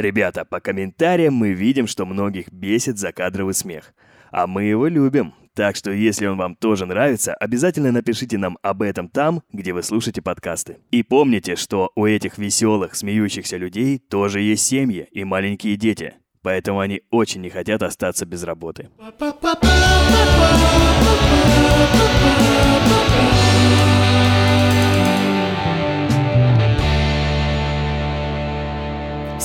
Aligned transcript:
Ребята, 0.00 0.46
по 0.46 0.60
комментариям 0.60 1.34
мы 1.34 1.52
видим, 1.52 1.86
что 1.86 2.06
многих 2.06 2.50
бесит 2.50 2.96
закадровый 2.98 3.52
смех. 3.52 3.92
А 4.30 4.46
мы 4.46 4.64
его 4.64 4.86
любим. 4.86 5.34
Так 5.54 5.76
что, 5.76 5.90
если 5.90 6.24
он 6.24 6.38
вам 6.38 6.56
тоже 6.56 6.86
нравится, 6.86 7.34
обязательно 7.34 7.92
напишите 7.92 8.38
нам 8.38 8.56
об 8.62 8.80
этом 8.80 9.10
там, 9.10 9.42
где 9.52 9.74
вы 9.74 9.82
слушаете 9.82 10.22
подкасты. 10.22 10.78
И 10.90 11.02
помните, 11.02 11.54
что 11.54 11.90
у 11.96 12.06
этих 12.06 12.38
веселых, 12.38 12.94
смеющихся 12.94 13.58
людей 13.58 13.98
тоже 13.98 14.40
есть 14.40 14.64
семьи 14.64 15.06
и 15.10 15.22
маленькие 15.24 15.76
дети. 15.76 16.14
Поэтому 16.40 16.80
они 16.80 17.02
очень 17.10 17.42
не 17.42 17.50
хотят 17.50 17.82
остаться 17.82 18.24
без 18.24 18.42
работы. 18.42 18.88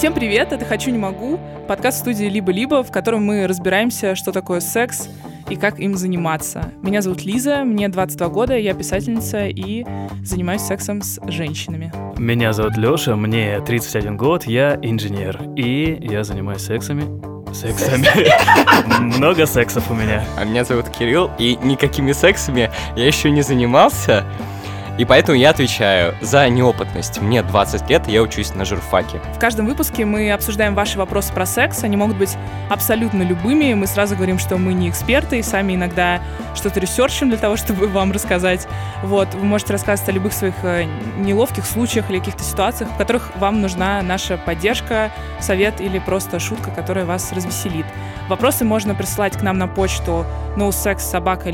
Всем 0.06 0.14
привет, 0.14 0.54
это 0.54 0.66
«Хочу, 0.66 0.92
не 0.92 1.00
могу», 1.00 1.40
подкаст 1.68 1.98
студии 1.98 2.26
«Либо-либо», 2.26 2.84
в 2.84 2.92
котором 2.92 3.26
мы 3.26 3.48
разбираемся, 3.48 4.14
что 4.14 4.32
такое 4.32 4.60
секс 4.60 5.10
и 5.50 5.56
как 5.56 5.80
им 5.80 5.96
заниматься. 5.96 6.72
Меня 6.84 7.02
зовут 7.02 7.26
Лиза, 7.26 7.64
мне 7.64 7.90
22 7.90 8.28
года, 8.28 8.56
я 8.56 8.76
писательница 8.76 9.48
и 9.48 9.84
занимаюсь 10.24 10.62
сексом 10.62 11.02
с 11.02 11.20
женщинами. 11.28 11.92
Меня 12.20 12.54
зовут 12.54 12.78
Лёша, 12.78 13.16
мне 13.16 13.60
31 13.62 14.16
год, 14.16 14.44
я 14.44 14.78
инженер, 14.80 15.42
и 15.56 15.98
я 16.00 16.24
занимаюсь 16.24 16.62
сексами 16.62 17.06
сексами. 17.52 18.06
Много 19.18 19.48
сексов 19.48 19.90
у 19.90 19.96
меня. 19.96 20.24
А 20.38 20.44
меня 20.44 20.66
зовут 20.66 20.90
Кирилл, 20.90 21.32
и 21.40 21.58
никакими 21.64 22.12
сексами 22.12 22.70
я 22.96 23.08
еще 23.08 23.32
не 23.32 23.42
занимался. 23.42 24.24
И 24.98 25.04
поэтому 25.04 25.38
я 25.38 25.50
отвечаю 25.50 26.16
за 26.22 26.48
неопытность. 26.48 27.22
Мне 27.22 27.44
20 27.44 27.90
лет, 27.90 28.08
я 28.08 28.22
учусь 28.22 28.56
на 28.56 28.64
журфаке. 28.64 29.20
В 29.36 29.40
каждом 29.40 29.66
выпуске 29.66 30.06
мы 30.06 30.32
обсуждаем 30.32 30.74
ваши 30.74 30.98
вопросы 30.98 31.34
про 31.34 31.46
секс. 31.46 31.84
Они 31.84 31.98
могут 31.98 32.18
быть 32.18 32.38
абсолютно 32.70 33.24
любыми. 33.24 33.74
Мы 33.74 33.88
сразу 33.88 34.16
говорим, 34.16 34.40
что 34.40 34.58
мы 34.58 34.74
не 34.74 34.90
эксперты, 34.90 35.40
и 35.40 35.42
сами 35.42 35.76
иногда 35.76 36.22
что-то 36.56 36.80
ресерчим 36.80 37.30
для 37.30 37.38
того, 37.38 37.58
чтобы 37.58 37.88
вам 37.88 38.14
рассказать. 38.14 38.68
Вот, 39.04 39.34
вы 39.34 39.44
можете 39.44 39.74
рассказывать 39.74 40.10
о 40.10 40.14
любых 40.14 40.32
своих 40.32 40.56
э, 40.64 40.86
неловких 41.18 41.66
случаях 41.66 42.10
или 42.10 42.20
каких-то 42.20 42.44
ситуациях, 42.44 42.90
в 42.92 42.98
которых 42.98 43.36
вам 43.36 43.62
нужна 43.62 44.02
наша 44.02 44.38
поддержка, 44.38 45.12
совет 45.42 45.82
или 45.82 46.00
просто 46.00 46.40
шутка, 46.40 46.72
которая 46.72 47.06
вас 47.06 47.34
развеселит. 47.34 47.86
Вопросы 48.30 48.64
можно 48.64 48.96
присылать 48.96 49.38
к 49.38 49.42
нам 49.42 49.58
на 49.58 49.68
почту 49.68 50.26
nosexsobaka 50.56 51.52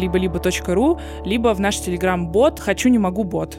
либо 1.26 1.54
в 1.54 1.60
наш 1.60 1.80
телеграм-бот 1.80 2.60
«Хочу, 2.60 2.90
не 2.90 3.00
могу, 3.00 3.24
бот». 3.32 3.58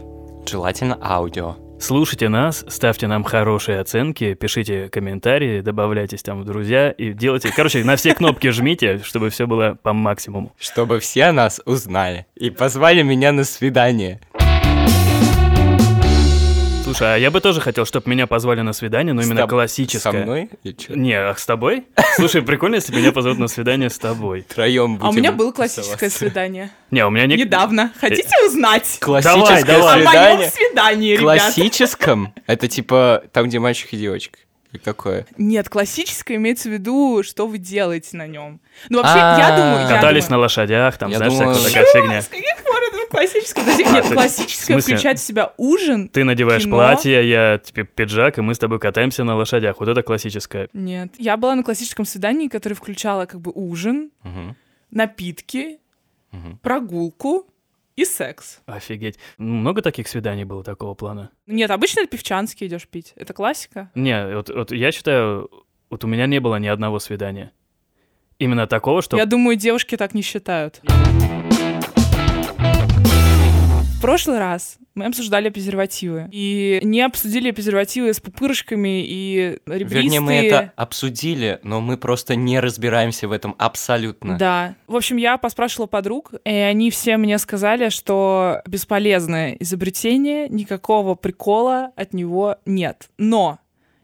Желательно 0.48 0.98
аудио. 1.00 1.56
Слушайте 1.80 2.28
нас, 2.28 2.64
ставьте 2.68 3.08
нам 3.08 3.24
хорошие 3.24 3.80
оценки, 3.80 4.34
пишите 4.34 4.88
комментарии, 4.88 5.62
добавляйтесь 5.62 6.22
там 6.22 6.42
в 6.42 6.44
друзья 6.44 6.92
и 6.92 7.12
делайте... 7.12 7.50
Короче, 7.56 7.82
на 7.82 7.96
все 7.96 8.14
кнопки 8.14 8.50
жмите, 8.50 8.98
чтобы 8.98 9.30
все 9.30 9.48
было 9.48 9.76
по 9.82 9.92
максимуму. 9.92 10.52
Чтобы 10.60 11.00
все 11.00 11.32
нас 11.32 11.60
узнали 11.64 12.26
и 12.36 12.50
позвали 12.50 13.02
меня 13.02 13.32
на 13.32 13.42
свидание. 13.42 14.20
Слушай, 16.92 17.14
а 17.14 17.16
я 17.16 17.30
бы 17.30 17.40
тоже 17.40 17.60
хотел, 17.62 17.86
чтобы 17.86 18.10
меня 18.10 18.26
позвали 18.26 18.60
на 18.60 18.74
свидание, 18.74 19.14
но 19.14 19.22
С 19.22 19.26
именно 19.26 19.40
тоб- 19.40 19.48
классическое. 19.48 20.12
Со 20.12 20.18
мной? 20.18 20.50
Не, 20.90 21.14
а 21.14 21.34
с 21.34 21.46
тобой? 21.46 21.84
Слушай, 22.16 22.42
прикольно, 22.42 22.74
если 22.74 22.94
меня 22.94 23.12
позовут 23.12 23.38
на 23.38 23.48
свидание 23.48 23.88
с 23.88 23.98
тобой. 23.98 24.44
Втроем 24.46 24.98
А 25.00 25.06
у 25.06 25.08
будем 25.08 25.22
меня 25.22 25.32
было 25.32 25.52
классическое 25.52 26.10
свидание. 26.10 26.70
Не, 26.90 27.06
у 27.06 27.10
меня 27.10 27.26
не... 27.26 27.36
Недавно. 27.36 27.92
Хотите 27.98 28.34
узнать? 28.46 28.98
Классическое 29.00 29.64
Давай, 29.64 30.04
давай. 30.04 30.32
О 30.34 30.36
моем 30.36 30.50
свидание. 30.50 30.50
свидании, 30.50 31.12
ребят. 31.12 31.22
Классическом? 31.22 32.34
Это 32.46 32.68
типа 32.68 33.24
там, 33.32 33.46
где 33.46 33.58
мальчик 33.58 33.92
и 33.92 33.96
девочка. 33.96 34.38
Или 34.72 34.80
какое? 34.80 35.26
Нет, 35.36 35.68
классическое 35.68 36.36
имеется 36.38 36.68
в 36.68 36.72
виду, 36.72 37.22
что 37.22 37.46
вы 37.46 37.58
делаете 37.58 38.16
на 38.16 38.26
нем. 38.26 38.60
Ну, 38.88 38.98
вообще, 39.02 39.18
А, 39.20 39.38
я 39.38 39.56
думаю... 39.56 39.80
я 39.88 39.94
Катались 39.96 40.24
на 40.24 40.28
думаю- 40.30 40.42
лошадях, 40.42 40.96
там, 40.98 41.12
знаешь, 41.12 41.32
думаю- 41.32 41.54
всякая 41.54 41.84
такая 41.84 42.02
фигня. 42.02 42.18
Это 42.18 43.06
классическое? 43.10 43.64
Подожди, 43.64 43.84
нет, 43.84 44.06
А, 44.10 44.14
классическое 44.14 44.78
включает 44.80 45.18
в 45.18 45.22
себя 45.22 45.52
ужин. 45.58 46.08
Ты 46.08 46.24
надеваешь 46.24 46.62
кино. 46.64 46.76
платье, 46.76 47.28
я 47.28 47.58
тебе 47.62 47.84
пиджак, 47.84 48.38
и 48.38 48.40
мы 48.40 48.54
с 48.54 48.58
тобой 48.58 48.78
катаемся 48.78 49.24
на 49.24 49.36
лошадях. 49.36 49.78
Вот 49.80 49.88
это 49.90 50.02
классическое. 50.02 50.68
Нет, 50.72 51.12
я 51.18 51.36
была 51.36 51.54
на 51.54 51.62
классическом 51.62 52.06
свидании, 52.06 52.48
которое 52.48 52.74
включало 52.74 53.26
как 53.26 53.40
бы 53.42 53.52
ужин, 53.54 54.10
Мгм. 54.22 54.56
напитки, 54.90 55.78
Мгм. 56.30 56.58
прогулку 56.62 57.46
и 57.96 58.04
секс. 58.04 58.60
Офигеть. 58.66 59.18
Много 59.38 59.82
таких 59.82 60.08
свиданий 60.08 60.44
было 60.44 60.64
такого 60.64 60.94
плана? 60.94 61.30
Нет, 61.46 61.70
обычно 61.70 62.06
певчанский 62.06 62.66
идешь 62.66 62.88
пить. 62.88 63.12
Это 63.16 63.32
классика. 63.34 63.90
Не, 63.94 64.34
вот, 64.34 64.48
вот 64.48 64.72
я 64.72 64.92
считаю, 64.92 65.50
вот 65.90 66.04
у 66.04 66.06
меня 66.06 66.26
не 66.26 66.40
было 66.40 66.56
ни 66.56 66.68
одного 66.68 66.98
свидания. 66.98 67.52
Именно 68.38 68.66
такого, 68.66 69.02
что... 69.02 69.16
Я 69.16 69.26
думаю, 69.26 69.56
девушки 69.56 69.96
так 69.96 70.14
не 70.14 70.22
считают. 70.22 70.80
В 73.94 74.00
прошлый 74.00 74.38
раз 74.38 74.78
мы 74.94 75.06
обсуждали 75.06 75.48
презервативы. 75.48 76.28
И 76.32 76.80
не 76.82 77.00
обсудили 77.00 77.50
презервативы 77.50 78.12
с 78.12 78.20
пупырышками 78.20 79.04
и 79.04 79.58
ребристые. 79.66 80.02
Вернее, 80.02 80.20
мы 80.20 80.34
это 80.34 80.72
обсудили, 80.76 81.60
но 81.62 81.80
мы 81.80 81.96
просто 81.96 82.36
не 82.36 82.60
разбираемся 82.60 83.28
в 83.28 83.32
этом 83.32 83.54
абсолютно. 83.58 84.36
Да. 84.36 84.74
В 84.86 84.96
общем, 84.96 85.16
я 85.16 85.38
поспрашивала 85.38 85.86
подруг, 85.86 86.32
и 86.44 86.50
они 86.50 86.90
все 86.90 87.16
мне 87.16 87.38
сказали, 87.38 87.88
что 87.88 88.62
бесполезное 88.66 89.56
изобретение, 89.60 90.48
никакого 90.48 91.14
прикола 91.14 91.92
от 91.96 92.12
него 92.12 92.56
нет. 92.66 93.08
Но 93.18 93.58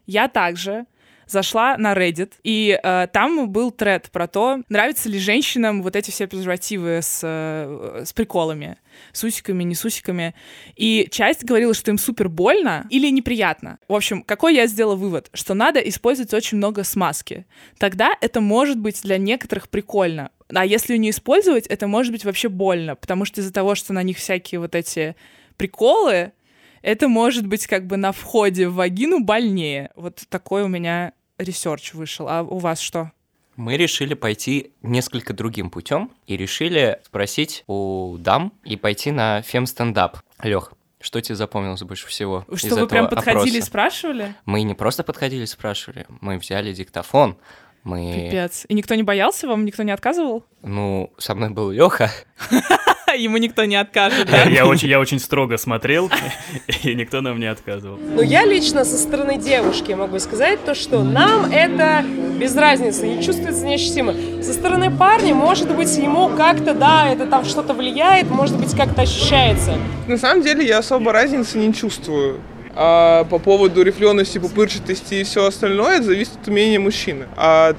я 0.07 0.27
также 0.27 0.85
зашла 1.31 1.77
на 1.77 1.93
Reddit, 1.93 2.33
и 2.43 2.79
э, 2.81 3.07
там 3.11 3.49
был 3.49 3.71
тред 3.71 4.09
про 4.11 4.27
то, 4.27 4.61
нравятся 4.69 5.09
ли 5.09 5.19
женщинам 5.19 5.83
вот 5.83 5.95
эти 5.95 6.11
все 6.11 6.27
презервативы 6.27 7.01
с, 7.01 7.21
э, 7.23 8.03
с 8.05 8.13
приколами, 8.13 8.77
с 9.11 9.23
усиками, 9.23 9.63
не 9.63 9.75
с 9.75 9.85
усиками. 9.85 10.33
И 10.75 11.07
часть 11.11 11.43
говорила, 11.43 11.73
что 11.73 11.91
им 11.91 11.97
супер 11.97 12.29
больно 12.29 12.85
или 12.89 13.09
неприятно. 13.09 13.79
В 13.87 13.93
общем, 13.93 14.23
какой 14.23 14.55
я 14.55 14.67
сделала 14.67 14.95
вывод? 14.95 15.29
Что 15.33 15.53
надо 15.53 15.79
использовать 15.79 16.33
очень 16.33 16.57
много 16.57 16.83
смазки. 16.83 17.45
Тогда 17.77 18.13
это 18.21 18.41
может 18.41 18.79
быть 18.79 19.01
для 19.03 19.17
некоторых 19.17 19.69
прикольно. 19.69 20.31
А 20.53 20.65
если 20.65 20.97
не 20.97 21.11
использовать, 21.11 21.67
это 21.67 21.87
может 21.87 22.11
быть 22.11 22.25
вообще 22.25 22.49
больно, 22.49 22.95
потому 22.95 23.25
что 23.25 23.41
из-за 23.41 23.53
того, 23.53 23.75
что 23.75 23.93
на 23.93 24.01
них 24.01 24.17
всякие 24.17 24.59
вот 24.59 24.73
эти 24.73 25.15
приколы, 25.57 26.31
это 26.81 27.07
может 27.07 27.45
быть 27.45 27.67
как 27.67 27.85
бы 27.85 27.97
на 27.97 28.11
входе 28.11 28.67
в 28.67 28.75
вагину 28.75 29.19
больнее. 29.19 29.91
Вот 29.95 30.23
такой 30.29 30.63
у 30.63 30.67
меня 30.67 31.13
research 31.39 31.93
вышел. 31.93 32.27
А 32.29 32.43
у 32.43 32.59
вас 32.59 32.79
что? 32.79 33.11
Мы 33.55 33.75
решили 33.75 34.13
пойти 34.13 34.71
несколько 34.81 35.33
другим 35.33 35.69
путем 35.69 36.11
и 36.27 36.37
решили 36.37 36.99
спросить 37.03 37.63
у 37.67 38.15
дам 38.17 38.53
и 38.63 38.77
пойти 38.77 39.11
на 39.11 39.41
фем-стендап. 39.41 40.17
Лех, 40.41 40.71
что 41.01 41.19
тебе 41.19 41.35
запомнилось 41.35 41.81
больше 41.83 42.07
всего? 42.07 42.45
из 42.49 42.59
Что 42.59 42.75
вы 42.75 42.87
прям 42.87 43.05
этого 43.05 43.17
подходили 43.17 43.55
и 43.55 43.57
опроса? 43.57 43.65
спрашивали? 43.67 44.35
Мы 44.45 44.61
не 44.61 44.75
просто 44.75 45.03
подходили 45.03 45.43
и 45.43 45.47
спрашивали, 45.47 46.05
мы 46.21 46.37
взяли 46.37 46.71
диктофон, 46.71 47.37
мы... 47.83 48.27
Пипец. 48.27 48.65
И 48.67 48.73
никто 48.73 48.95
не 48.95 49.03
боялся, 49.03 49.47
вам 49.47 49.65
никто 49.65 49.83
не 49.83 49.91
отказывал? 49.91 50.45
Ну, 50.61 51.11
со 51.17 51.35
мной 51.35 51.49
был 51.49 51.71
Леха. 51.71 52.11
Ему 53.17 53.37
никто 53.37 53.65
не 53.65 53.75
откажет, 53.75 54.29
Я, 54.29 54.45
да? 54.45 54.49
я 54.49 54.65
очень, 54.65 54.87
я 54.87 54.99
очень 54.99 55.19
строго 55.19 55.57
смотрел, 55.57 56.09
и 56.83 56.95
никто 56.95 57.21
нам 57.21 57.39
не 57.39 57.47
отказывал. 57.47 57.97
Но 57.97 58.21
я 58.21 58.45
лично 58.45 58.85
со 58.85 58.97
стороны 58.97 59.37
девушки 59.37 59.93
могу 59.93 60.19
сказать 60.19 60.63
то, 60.63 60.75
что 60.75 61.03
нам 61.03 61.45
это 61.51 62.03
без 62.39 62.55
разницы, 62.55 63.07
не 63.07 63.23
чувствуется 63.23 63.65
неощутимо. 63.65 64.13
Со 64.41 64.53
стороны 64.53 64.91
парня, 64.91 65.33
может 65.33 65.75
быть, 65.75 65.95
ему 65.97 66.29
как-то, 66.29 66.73
да, 66.73 67.09
это 67.11 67.25
там 67.25 67.45
что-то 67.45 67.73
влияет, 67.73 68.29
может 68.29 68.57
быть, 68.57 68.75
как-то 68.75 69.01
ощущается. 69.01 69.77
На 70.07 70.17
самом 70.17 70.41
деле 70.43 70.65
я 70.65 70.79
особо 70.79 71.11
разницы 71.11 71.57
не 71.57 71.73
чувствую. 71.73 72.39
А 72.75 73.25
по 73.25 73.39
поводу 73.39 73.81
рифлености, 73.83 74.37
пупырчатости 74.37 75.15
и 75.15 75.23
все 75.23 75.45
остальное, 75.45 75.97
это 75.97 76.05
зависит 76.05 76.37
от 76.41 76.47
умения 76.47 76.79
мужчины. 76.79 77.25
А 77.35 77.75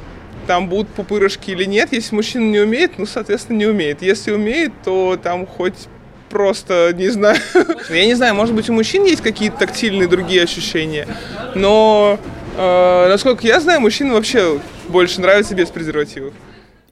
там 0.47 0.69
будут 0.69 0.89
пупырышки 0.89 1.51
или 1.51 1.65
нет, 1.65 1.93
если 1.93 2.15
мужчина 2.15 2.45
не 2.51 2.59
умеет, 2.61 2.99
ну, 2.99 3.07
соответственно, 3.07 3.57
не 3.59 3.67
умеет. 3.67 4.03
Если 4.03 4.33
умеет, 4.33 4.73
то 4.85 5.19
там 5.23 5.47
хоть 5.47 5.89
просто, 6.29 6.93
не 6.95 7.09
знаю, 7.09 7.39
я 7.91 8.07
не 8.07 8.15
знаю, 8.15 8.35
может 8.35 8.55
быть, 8.55 8.69
у 8.71 8.73
мужчин 8.73 9.05
есть 9.05 9.21
какие-то 9.23 9.59
тактильные 9.59 10.09
другие 10.09 10.43
ощущения, 10.43 11.07
но, 11.55 12.19
э, 12.57 13.09
насколько 13.09 13.47
я 13.47 13.61
знаю, 13.61 13.81
мужчинам 13.81 14.15
вообще 14.15 14.61
больше 14.89 15.21
нравится 15.21 15.55
без 15.55 15.69
презервативов. 15.71 16.33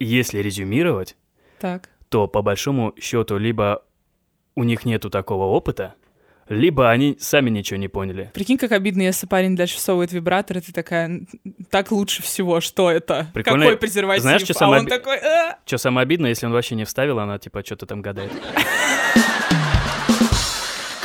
Если 0.01 0.39
резюмировать, 0.39 1.17
Так. 1.61 1.89
то 2.09 2.27
по 2.27 2.43
большому 2.43 2.95
счету 3.01 3.39
либо 3.39 3.83
у 4.57 4.65
них 4.65 4.85
нету 4.85 5.09
такого 5.09 5.45
опыта, 5.45 5.95
либо 6.49 6.91
они 6.91 7.17
сами 7.21 7.51
ничего 7.51 7.79
не 7.79 7.89
поняли. 7.89 8.31
Прикинь, 8.35 8.59
как 8.59 8.73
обидно, 8.73 9.03
если 9.03 9.27
парень 9.27 9.57
дальше 9.57 9.77
всовывает 9.77 10.13
вибратор, 10.13 10.59
и 10.59 10.61
ты 10.61 10.73
такая, 10.73 11.07
«Н- 11.07 11.29
так 11.71 11.91
лучше 11.93 12.23
всего, 12.23 12.61
что 12.61 12.91
это? 12.91 13.27
Прикольно. 13.35 13.65
Какой 13.67 13.77
презерватив? 13.79 14.23
Знаешь, 14.23 14.43
что 14.43 14.53
а 14.55 14.57
самое 14.57 14.81
он 14.81 14.87
оби- 14.87 14.91
такой, 14.91 15.17
«А». 15.19 15.59
Что 15.67 15.79
самое 15.79 16.03
обидное, 16.05 16.31
если 16.31 16.47
он 16.47 16.53
вообще 16.53 16.75
не 16.75 16.85
вставил, 16.85 17.19
она 17.19 17.39
типа 17.39 17.63
что-то 17.65 17.87
там 17.87 18.03
гадает. 18.03 18.33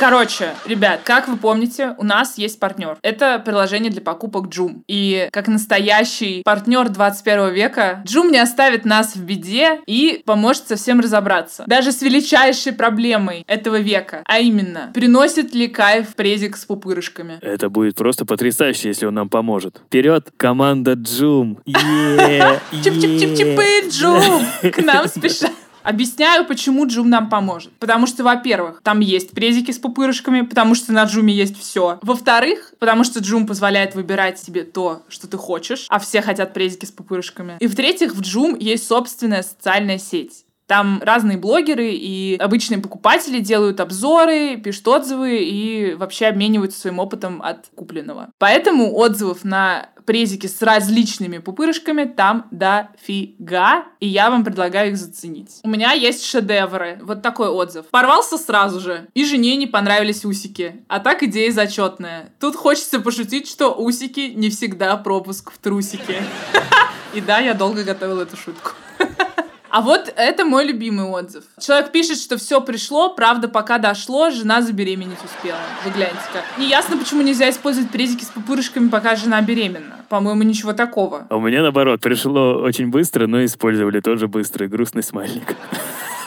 Короче, 0.04 0.52
ребят, 0.66 1.00
как 1.02 1.28
вы 1.28 1.38
помните, 1.38 1.94
у 1.96 2.04
нас 2.04 2.36
есть 2.36 2.60
партнер. 2.60 2.98
Это 3.00 3.38
приложение 3.38 3.90
для 3.90 4.02
покупок 4.02 4.48
Joom. 4.48 4.82
И 4.86 5.30
как 5.32 5.48
настоящий 5.48 6.42
партнер 6.44 6.90
21 6.90 7.54
века, 7.54 8.02
Joom 8.04 8.30
не 8.30 8.36
оставит 8.36 8.84
нас 8.84 9.16
в 9.16 9.24
беде 9.24 9.80
и 9.86 10.22
поможет 10.26 10.68
совсем 10.68 11.00
разобраться. 11.00 11.64
Даже 11.66 11.90
с 11.90 12.02
величайшей 12.02 12.74
проблемой 12.74 13.44
этого 13.46 13.76
века. 13.76 14.22
А 14.26 14.40
именно, 14.40 14.90
приносит 14.92 15.54
ли 15.54 15.68
кайф 15.68 16.14
презик 16.14 16.58
с 16.58 16.66
пупырышками? 16.66 17.38
Это 17.40 17.70
будет 17.70 17.96
просто 17.96 18.26
потрясающе, 18.26 18.88
если 18.88 19.06
он 19.06 19.14
нам 19.14 19.30
поможет. 19.30 19.80
Вперед, 19.86 20.30
команда 20.36 20.92
Joom! 20.92 21.60
Чип-чип-чип-чипы, 21.66 23.88
Joom! 23.88 24.44
К 24.70 24.82
нам 24.82 25.08
спешат. 25.14 25.50
Объясняю, 25.84 26.46
почему 26.46 26.86
Joom 26.86 27.10
нам 27.10 27.28
поможет. 27.28 27.72
Потому 27.78 28.06
что, 28.06 28.24
во-первых, 28.24 28.80
там 28.82 29.00
есть 29.00 29.32
презики 29.32 29.70
с 29.70 29.78
пупырышками, 29.78 30.40
потому 30.40 30.74
что 30.74 30.92
на 30.92 31.04
Joom 31.04 31.28
е 31.28 31.34
есть 31.34 31.58
все. 31.60 31.98
Во-вторых, 32.00 32.72
потому 32.78 33.04
что 33.04 33.20
Joom 33.20 33.46
позволяет 33.46 33.94
выбирать 33.94 34.38
себе 34.38 34.64
то, 34.64 35.02
что 35.08 35.28
ты 35.28 35.36
хочешь, 35.36 35.86
а 35.90 35.98
все 35.98 36.22
хотят 36.22 36.54
презики 36.54 36.86
с 36.86 36.90
пупырышками. 36.90 37.58
И 37.60 37.66
в-третьих, 37.66 38.14
в 38.14 38.22
Joom 38.22 38.56
есть 38.58 38.88
собственная 38.88 39.42
социальная 39.42 39.98
сеть. 39.98 40.43
Там 40.66 41.00
разные 41.04 41.36
блогеры 41.38 41.90
и 41.92 42.36
обычные 42.36 42.80
покупатели 42.80 43.40
делают 43.40 43.80
обзоры, 43.80 44.56
пишут 44.56 44.88
отзывы 44.88 45.38
и 45.38 45.94
вообще 45.94 46.26
обмениваются 46.26 46.80
своим 46.80 46.98
опытом 46.98 47.42
от 47.42 47.66
купленного. 47.74 48.30
Поэтому 48.38 48.94
отзывов 48.96 49.44
на 49.44 49.90
презики 50.04 50.46
с 50.46 50.60
различными 50.62 51.38
пупырышками 51.38 52.04
там 52.04 52.46
дофига, 52.50 53.84
и 54.00 54.08
я 54.08 54.30
вам 54.30 54.44
предлагаю 54.44 54.90
их 54.90 54.96
заценить. 54.96 55.60
У 55.62 55.68
меня 55.68 55.92
есть 55.92 56.24
шедевры. 56.24 56.98
Вот 57.02 57.22
такой 57.22 57.48
отзыв. 57.48 57.86
Порвался 57.86 58.38
сразу 58.38 58.80
же, 58.80 59.08
и 59.14 59.24
жене 59.24 59.56
не 59.56 59.66
понравились 59.66 60.24
усики. 60.24 60.84
А 60.88 61.00
так 61.00 61.22
идея 61.22 61.50
зачетная. 61.52 62.32
Тут 62.40 62.56
хочется 62.56 63.00
пошутить, 63.00 63.48
что 63.48 63.74
усики 63.74 64.32
не 64.34 64.50
всегда 64.50 64.96
пропуск 64.96 65.50
в 65.50 65.58
трусики. 65.58 66.16
И 67.14 67.20
да, 67.20 67.38
я 67.38 67.54
долго 67.54 67.84
готовила 67.84 68.22
эту 68.22 68.36
шутку. 68.36 68.72
А 69.74 69.80
вот 69.80 70.12
это 70.16 70.44
мой 70.44 70.64
любимый 70.64 71.06
отзыв. 71.06 71.42
Человек 71.58 71.90
пишет, 71.90 72.18
что 72.18 72.36
все 72.36 72.60
пришло, 72.60 73.12
правда, 73.12 73.48
пока 73.48 73.78
дошло, 73.78 74.30
жена 74.30 74.62
забеременеть 74.62 75.18
успела. 75.24 75.58
Вы 75.84 75.90
гляньте-ка. 75.90 76.44
Неясно, 76.60 76.96
почему 76.96 77.22
нельзя 77.22 77.50
использовать 77.50 77.90
презики 77.90 78.22
с 78.22 78.28
пупырышками, 78.28 78.88
пока 78.88 79.16
жена 79.16 79.42
беременна. 79.42 79.96
По-моему, 80.08 80.44
ничего 80.44 80.74
такого. 80.74 81.26
А 81.28 81.36
у 81.36 81.40
меня 81.40 81.62
наоборот, 81.62 82.00
пришло 82.00 82.54
очень 82.62 82.86
быстро, 82.86 83.26
но 83.26 83.44
использовали 83.44 83.98
тоже 83.98 84.28
быстрый 84.28 84.68
грустный 84.68 85.02
смайлик. 85.02 85.56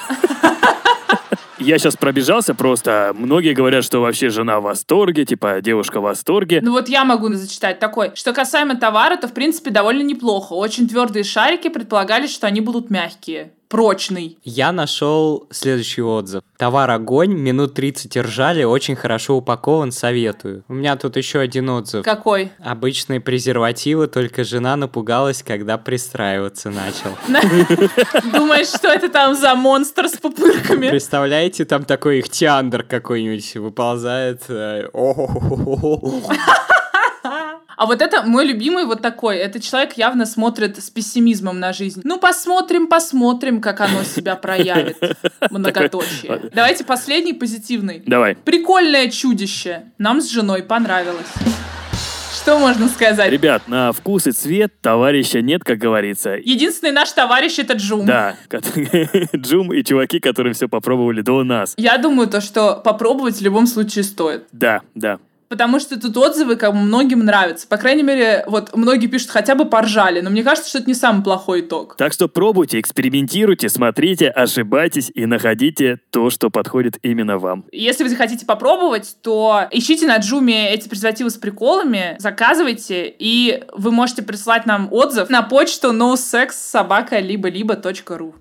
Я 1.59 1.77
сейчас 1.79 1.95
пробежался 1.95 2.53
просто. 2.53 3.13
Многие 3.17 3.53
говорят, 3.53 3.83
что 3.83 3.99
вообще 3.99 4.29
жена 4.29 4.59
в 4.59 4.63
восторге, 4.63 5.25
типа 5.25 5.59
девушка 5.61 5.99
в 5.99 6.03
восторге. 6.03 6.59
Ну 6.61 6.71
вот 6.71 6.87
я 6.87 7.03
могу 7.03 7.33
зачитать 7.33 7.79
такой. 7.79 8.11
Что 8.15 8.33
касаемо 8.33 8.75
товара, 8.75 9.17
то 9.17 9.27
в 9.27 9.33
принципе 9.33 9.71
довольно 9.71 10.03
неплохо. 10.03 10.53
Очень 10.53 10.87
твердые 10.87 11.23
шарики 11.23 11.69
предполагались, 11.69 12.33
что 12.33 12.47
они 12.47 12.61
будут 12.61 12.89
мягкие 12.89 13.51
прочный. 13.67 14.37
Я 14.43 14.71
нашел 14.71 15.47
следующий 15.51 16.01
отзыв. 16.01 16.43
Товар 16.57 16.89
огонь, 16.91 17.33
минут 17.33 17.73
30 17.75 18.17
ржали, 18.17 18.63
очень 18.63 18.95
хорошо 18.95 19.37
упакован, 19.37 19.91
советую. 19.91 20.63
У 20.67 20.73
меня 20.73 20.95
тут 20.95 21.17
еще 21.17 21.39
один 21.39 21.69
отзыв. 21.69 22.03
Какой? 22.03 22.51
Обычные 22.59 23.19
презервативы, 23.19 24.07
только 24.07 24.43
жена 24.43 24.75
напугалась, 24.75 25.43
когда 25.43 25.77
пристраиваться 25.77 26.69
начал. 26.69 27.17
Думаешь, 28.31 28.67
что 28.67 28.87
это 28.87 29.09
там 29.09 29.35
за 29.35 29.55
монстр 29.55 30.07
с 30.07 30.17
пупырками? 30.17 30.89
Представляете, 30.89 31.65
там 31.65 31.85
такой 31.85 32.21
ихтиандр 32.21 32.83
какой-нибудь 32.83 33.55
выползает. 33.55 34.43
А 37.77 37.85
вот 37.85 38.01
это 38.01 38.23
мой 38.23 38.43
любимый 38.43 38.85
вот 38.85 39.03
такой. 39.03 39.37
Этот 39.37 39.61
человек 39.61 39.93
явно 39.97 40.25
смотрит 40.25 40.83
с 40.83 40.89
пессимизмом 40.89 41.59
на 41.59 41.73
жизнь. 41.73 42.01
Ну, 42.03 42.19
посмотрим, 42.19 42.87
посмотрим, 42.87 43.61
как 43.61 43.81
оно 43.81 44.03
себя 44.03 44.35
проявит. 44.35 44.97
Многоточие. 45.51 46.49
Давайте 46.53 46.83
последний 46.83 47.33
позитивный. 47.33 48.01
Давай. 48.07 48.35
Прикольное 48.35 49.11
чудище. 49.11 49.91
Нам 49.99 50.21
с 50.21 50.29
женой 50.29 50.63
понравилось. 50.63 51.27
Что 52.33 52.57
можно 52.57 52.87
сказать? 52.87 53.31
Ребят, 53.31 53.67
на 53.67 53.91
вкус 53.91 54.25
и 54.25 54.31
цвет 54.31 54.73
товарища 54.81 55.41
нет, 55.41 55.63
как 55.63 55.77
говорится. 55.77 56.31
Единственный 56.31 56.93
наш 56.93 57.11
товарищ 57.11 57.59
это 57.59 57.73
Джум. 57.73 58.05
Да, 58.07 58.37
Джум 59.35 59.71
и 59.71 59.83
чуваки, 59.83 60.19
которые 60.19 60.53
все 60.53 60.67
попробовали 60.67 61.21
до 61.21 61.43
нас. 61.43 61.75
Я 61.77 61.97
думаю, 61.99 62.27
то, 62.27 62.41
что 62.41 62.81
попробовать 62.83 63.35
в 63.37 63.41
любом 63.41 63.67
случае 63.67 64.03
стоит. 64.03 64.45
Да, 64.51 64.81
да. 64.95 65.19
Потому 65.49 65.79
что 65.79 65.99
тут 65.99 66.15
отзывы 66.17 66.57
как 66.57 66.73
бы 66.73 66.79
многим 66.79 67.25
нравятся. 67.25 67.67
По 67.67 67.77
крайней 67.77 68.03
мере, 68.03 68.43
вот 68.47 68.75
многие 68.75 69.07
пишут, 69.07 69.29
хотя 69.29 69.55
бы 69.55 69.65
поржали. 69.65 70.19
Но 70.21 70.29
мне 70.29 70.43
кажется, 70.43 70.69
что 70.69 70.77
это 70.79 70.87
не 70.87 70.93
самый 70.93 71.23
плохой 71.23 71.61
итог. 71.61 71.95
Так 71.97 72.13
что 72.13 72.27
пробуйте, 72.27 72.79
экспериментируйте, 72.79 73.69
смотрите, 73.69 74.29
ошибайтесь 74.29 75.11
и 75.13 75.25
находите 75.25 75.99
то, 76.09 76.29
что 76.29 76.49
подходит 76.49 76.97
именно 77.01 77.37
вам. 77.37 77.63
Если 77.71 78.03
вы 78.03 78.09
захотите 78.09 78.45
попробовать, 78.45 79.15
то 79.21 79.67
ищите 79.71 80.05
на 80.07 80.17
Джуме 80.17 80.69
эти 80.71 80.89
презервативы 80.89 81.29
с 81.29 81.35
приколами, 81.35 82.17
заказывайте, 82.19 83.13
и 83.17 83.63
вы 83.73 83.91
можете 83.91 84.23
прислать 84.23 84.65
нам 84.65 84.91
отзыв 84.91 85.29
на 85.29 85.43
почту 85.43 85.93
nosexsobaka-либо-либо.ру. 85.93 88.35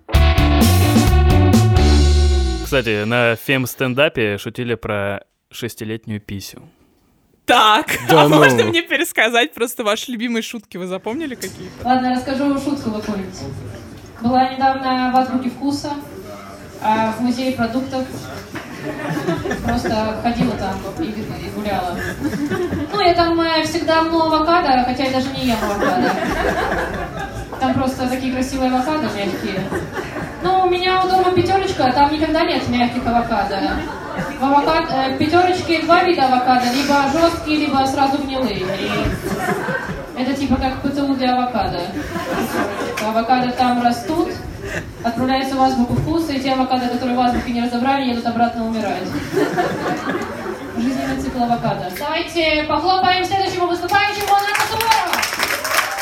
Кстати, 2.64 3.05
на 3.05 3.37
фем-стендапе 3.37 4.38
шутили 4.38 4.75
про 4.75 5.23
шестилетнюю 5.53 6.20
писю. 6.20 6.62
Так, 7.46 7.87
Да 8.08 8.25
а 8.25 8.28
ну. 8.28 8.37
можно 8.38 8.64
мне 8.64 8.82
пересказать 8.82 9.54
просто 9.54 9.84
ваши 9.84 10.10
любимые 10.10 10.43
шутки? 10.43 10.76
Вы 10.76 10.87
запомнили 10.88 11.37
какие-то? 11.37 11.87
Ладно, 11.87 12.10
расскажу 12.10 12.52
шутку 12.58 12.90
какую-нибудь. 12.90 13.38
Была 14.20 14.48
недавно 14.48 15.12
в 15.14 15.16
азбуке 15.16 15.50
вкуса, 15.50 15.93
а 16.82 17.12
в 17.12 17.20
музее 17.20 17.52
продуктов 17.52 18.04
просто 19.64 20.19
ходила 20.22 20.52
там 20.56 20.75
и, 20.98 21.04
и 21.04 21.50
гуляла. 21.54 21.96
Ну, 22.93 23.00
я 23.00 23.14
там 23.14 23.40
э, 23.40 23.62
всегда 23.64 24.02
мну 24.02 24.22
авокадо, 24.22 24.84
хотя 24.84 25.04
я 25.04 25.12
даже 25.12 25.28
не 25.31 25.46
ем 25.46 25.56
авокадо. 25.62 26.10
Там 27.60 27.75
просто 27.75 28.08
такие 28.08 28.32
красивые 28.32 28.70
авокадо 28.72 29.04
мягкие. 29.16 29.64
Ну, 30.46 30.66
у 30.66 30.70
меня 30.70 31.02
дома 31.02 31.32
пятерочка, 31.32 31.93
там 31.93 32.12
никогда 32.12 32.44
нет 32.44 32.69
мягких 32.69 33.04
авокадо. 33.04 33.58
В 34.38 34.44
авокадо, 34.44 34.93
э, 34.93 35.19
пятерочке 35.19 35.82
два 35.82 36.04
вида 36.04 36.26
авокадо, 36.26 36.66
либо 36.72 37.02
жесткие, 37.12 37.66
либо 37.66 37.84
сразу 37.84 38.19
гнилые. 38.19 38.60
И 38.60 38.90
это 40.16 40.34
типа 40.34 40.54
как 40.56 40.82
ПТУ 40.82 41.14
для 41.14 41.32
авокадо. 41.37 41.81
Авокадо 43.05 43.50
там 43.53 43.82
растут, 43.82 44.29
отправляются 45.03 45.56
в 45.56 45.62
азбуку 45.62 45.94
вкуса, 45.94 46.32
и 46.34 46.41
те 46.41 46.53
авокадо, 46.53 46.86
которые 46.91 47.17
в 47.17 47.20
азбуке 47.20 47.50
не 47.50 47.62
разобрали, 47.62 48.10
едут 48.10 48.26
обратно 48.26 48.67
умирать. 48.67 49.03
Жизненный 50.76 51.20
цикл 51.20 51.43
авокадо. 51.43 51.91
Давайте 51.98 52.62
похлопаем 52.69 53.24
следующему 53.24 53.67
выступающему 53.67 54.32
Анна 54.32 54.55
Суворова. 54.70 55.35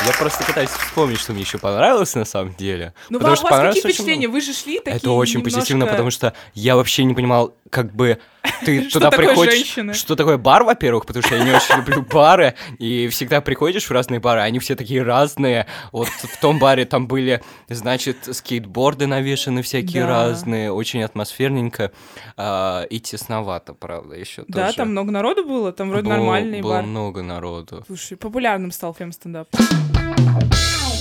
Я 0.05 0.13
просто 0.13 0.43
пытаюсь 0.43 0.69
вспомнить, 0.69 1.19
что 1.19 1.33
мне 1.33 1.41
еще 1.41 1.57
понравилось 1.57 2.13
на 2.15 2.25
самом 2.25 2.53
деле. 2.55 2.93
Ну, 3.09 3.17
Потому 3.19 3.29
вам, 3.29 3.35
что 3.37 3.47
у 3.47 3.49
вас 3.49 3.59
какие 3.59 3.81
очень 3.81 3.89
впечатления? 3.93 4.27
много. 4.27 4.33
Вы 4.35 4.41
же 4.41 4.53
шли 4.53 4.79
такие 4.79 4.95
Это 4.97 5.11
очень 5.11 5.39
немножко- 5.39 5.57
позитивно, 5.59 5.85
потому 5.87 6.11
что 6.11 6.33
я 6.53 6.75
вообще 6.75 7.03
не 7.05 7.13
понимал, 7.13 7.55
как 7.71 7.93
бы 7.95 8.19
ты 8.65 8.89
Что 8.89 8.99
туда 8.99 9.11
приходишь. 9.11 9.53
женщины? 9.53 9.93
Что 9.93 10.15
такое 10.15 10.37
бар, 10.37 10.63
во-первых, 10.63 11.05
потому 11.05 11.23
что 11.25 11.35
я 11.35 11.43
не 11.43 11.51
очень 11.51 11.75
люблю 11.77 12.01
бары, 12.03 12.55
и 12.79 13.07
всегда 13.09 13.41
приходишь 13.41 13.85
в 13.85 13.91
разные 13.91 14.19
бары, 14.19 14.41
они 14.41 14.59
все 14.59 14.75
такие 14.75 15.03
разные. 15.03 15.67
Вот 15.91 16.07
в 16.07 16.39
том 16.39 16.59
баре 16.59 16.85
там 16.85 17.07
были, 17.07 17.41
значит, 17.69 18.17
скейтборды 18.35 19.07
навешаны 19.07 19.61
всякие 19.61 20.03
Да. 20.03 20.07
разные, 20.27 20.71
очень 20.71 21.03
атмосферненько 21.03 21.91
а, 22.37 22.83
и 22.83 22.99
тесновато, 22.99 23.73
правда, 23.73 24.15
еще 24.15 24.43
Да, 24.47 24.65
тоже. 24.65 24.77
там 24.77 24.89
много 24.91 25.11
народу 25.11 25.45
было, 25.45 25.71
там 25.71 25.89
вроде 25.89 26.05
Было- 26.07 26.13
нормальный 26.17 26.61
было 26.61 26.73
бар. 26.75 26.83
много 26.83 27.21
народу. 27.21 27.83
Слушай, 27.87 28.17
популярным 28.17 28.71
стал 28.71 28.93
фем-стендап. 28.93 29.47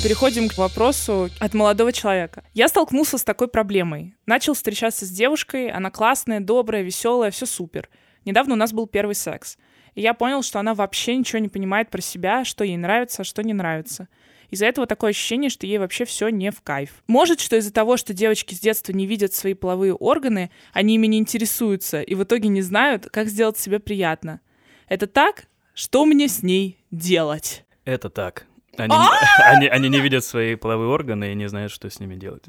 Переходим 0.04 0.50
к 0.50 0.58
вопросу 0.58 1.30
от 1.40 1.54
молодого 1.54 1.90
человека. 1.90 2.44
Я 2.52 2.68
столкнулся 2.68 3.16
с 3.16 3.24
такой 3.24 3.48
проблемой. 3.48 4.14
Начал 4.26 4.52
встречаться 4.52 5.06
с 5.06 5.08
девушкой, 5.08 5.70
она 5.70 5.90
классная, 5.90 6.40
добрая, 6.40 6.82
веселая, 6.82 7.30
все 7.30 7.46
супер. 7.46 7.88
Недавно 8.26 8.52
у 8.52 8.58
нас 8.58 8.74
был 8.74 8.86
первый 8.86 9.14
секс. 9.14 9.56
И 9.94 10.02
я 10.02 10.12
понял, 10.12 10.42
что 10.42 10.60
она 10.60 10.74
вообще 10.74 11.16
ничего 11.16 11.38
не 11.38 11.48
понимает 11.48 11.88
про 11.88 12.02
себя, 12.02 12.44
что 12.44 12.64
ей 12.64 12.76
нравится, 12.76 13.22
а 13.22 13.24
что 13.24 13.42
не 13.42 13.54
нравится. 13.54 14.08
Из-за 14.50 14.66
этого 14.66 14.86
такое 14.86 15.12
ощущение, 15.12 15.48
что 15.48 15.66
ей 15.66 15.78
вообще 15.78 16.04
все 16.04 16.28
не 16.28 16.50
в 16.50 16.60
кайф. 16.60 17.02
Может, 17.06 17.40
что 17.40 17.56
из-за 17.56 17.72
того, 17.72 17.96
что 17.96 18.12
девочки 18.12 18.54
с 18.54 18.60
детства 18.60 18.92
не 18.92 19.06
видят 19.06 19.32
свои 19.32 19.54
половые 19.54 19.94
органы, 19.94 20.50
они 20.74 20.96
ими 20.96 21.06
не 21.06 21.16
интересуются 21.16 22.02
и 22.02 22.14
в 22.14 22.24
итоге 22.24 22.50
не 22.50 22.60
знают, 22.60 23.08
как 23.10 23.28
сделать 23.28 23.56
себе 23.56 23.78
приятно. 23.78 24.42
Это 24.86 25.06
так? 25.06 25.46
Что 25.72 26.04
мне 26.04 26.28
с 26.28 26.42
ней 26.42 26.78
делать? 26.90 27.64
Это 27.86 28.10
так. 28.10 28.46
Они, 28.78 28.94
А! 28.94 29.10
они, 29.52 29.66
они 29.68 29.88
не 29.88 30.00
видят 30.00 30.24
свои 30.24 30.54
половые 30.54 30.88
органы 30.88 31.32
и 31.32 31.34
не 31.34 31.48
знают, 31.48 31.72
что 31.72 31.88
с 31.90 32.00
ними 32.00 32.14
делать. 32.16 32.44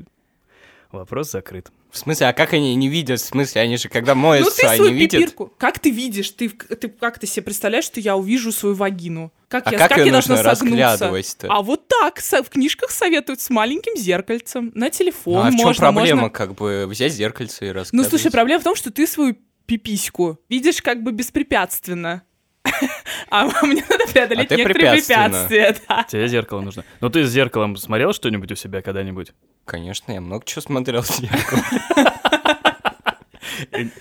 Вопрос 0.92 1.32
закрыт. 1.32 1.72
В 1.92 1.98
смысле, 1.98 2.28
а 2.28 2.34
как 2.34 2.54
они 2.54 2.74
не 2.76 2.88
видят? 2.88 3.20
В 3.20 3.26
смысле, 3.26 3.62
они 3.62 3.76
же 3.78 3.90
когда 3.90 4.16
Ну 4.16 4.22
моются, 4.22 4.62
ты 4.62 4.68
они 4.68 4.94
видят. 4.94 5.20
пипирку, 5.20 5.52
как 5.58 5.80
ты 5.80 5.90
видишь? 5.90 6.30
Ты, 6.32 6.48
ты 6.50 6.88
как 6.88 7.20
ты 7.20 7.28
себе 7.28 7.44
представляешь, 7.44 7.86
что 7.86 8.00
я 8.00 8.16
увижу 8.16 8.52
свою 8.52 8.76
вагину? 8.76 9.34
Как 9.50 9.68
А 9.68 9.72
я, 9.72 9.78
как 9.78 9.98
я 9.98 10.04
её 10.04 10.12
должна 10.14 10.36
нужно 10.36 10.56
согнуться? 10.56 11.46
А 11.50 11.62
вот 11.62 11.88
так, 11.88 12.20
со- 12.22 12.44
в 12.44 12.50
книжках 12.50 12.92
советуют 12.92 13.42
с 13.42 13.50
маленьким 13.50 13.98
зеркальцем, 13.98 14.72
на 14.76 14.90
телефон 14.90 15.34
Ну, 15.34 15.40
а 15.42 15.50
в 15.52 15.56
чем 15.56 15.66
можно, 15.66 15.80
проблема? 15.82 16.22
можно- 16.22 16.30
Как 16.30 16.54
бы 16.56 16.86
взять 16.88 17.14
зеркальце 17.14 17.66
и 17.66 17.68
Ну, 17.70 17.74
рассказать. 17.80 18.10
слушай, 18.10 18.32
проблема 18.32 18.62
в 18.62 18.64
том, 18.64 18.76
что 18.76 18.92
ты 18.92 19.06
свою 19.08 19.36
пипиську 19.66 20.40
видишь 20.50 20.82
как 20.82 21.02
бы 21.04 21.12
беспрепятственно. 21.12 22.24
А 23.30 23.46
мне 23.66 23.84
надо 23.90 24.06
преодолеть 24.12 24.52
А 24.52 24.56
некоторые 24.56 25.00
препятствия, 25.02 25.76
да. 25.88 26.04
Тебе 26.04 26.28
зеркало 26.28 26.62
нужно. 26.62 26.84
Ну 27.02 27.10
ты 27.10 27.24
с 27.26 27.30
зеркалом 27.30 27.76
смотрел 27.78 28.14
что-нибудь 28.14 28.52
у 28.52 28.56
себя 28.56 28.82
когда-нибудь? 28.82 29.34
Конечно, 29.66 30.12
я 30.12 30.22
много 30.22 30.46
чего 30.46 30.62
смотрел 30.62 31.02
в 31.02 31.08
зеркало. 31.10 31.62
Ин- 33.72 33.92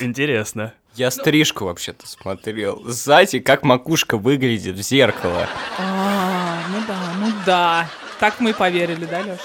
Интересно. 0.00 0.74
Я 0.94 1.10
стрижку 1.10 1.64
вообще-то 1.66 2.06
смотрел. 2.06 2.82
Сзади, 2.86 3.38
как 3.38 3.62
макушка 3.62 4.16
выглядит 4.16 4.76
в 4.76 4.82
зеркало. 4.82 5.48
А, 5.78 6.62
ну 6.68 6.78
да, 6.86 6.98
ну 7.18 7.32
да. 7.46 7.88
Так 8.18 8.40
мы 8.40 8.50
и 8.50 8.52
поверили, 8.52 9.04
да, 9.04 9.22
Лёш? 9.22 9.38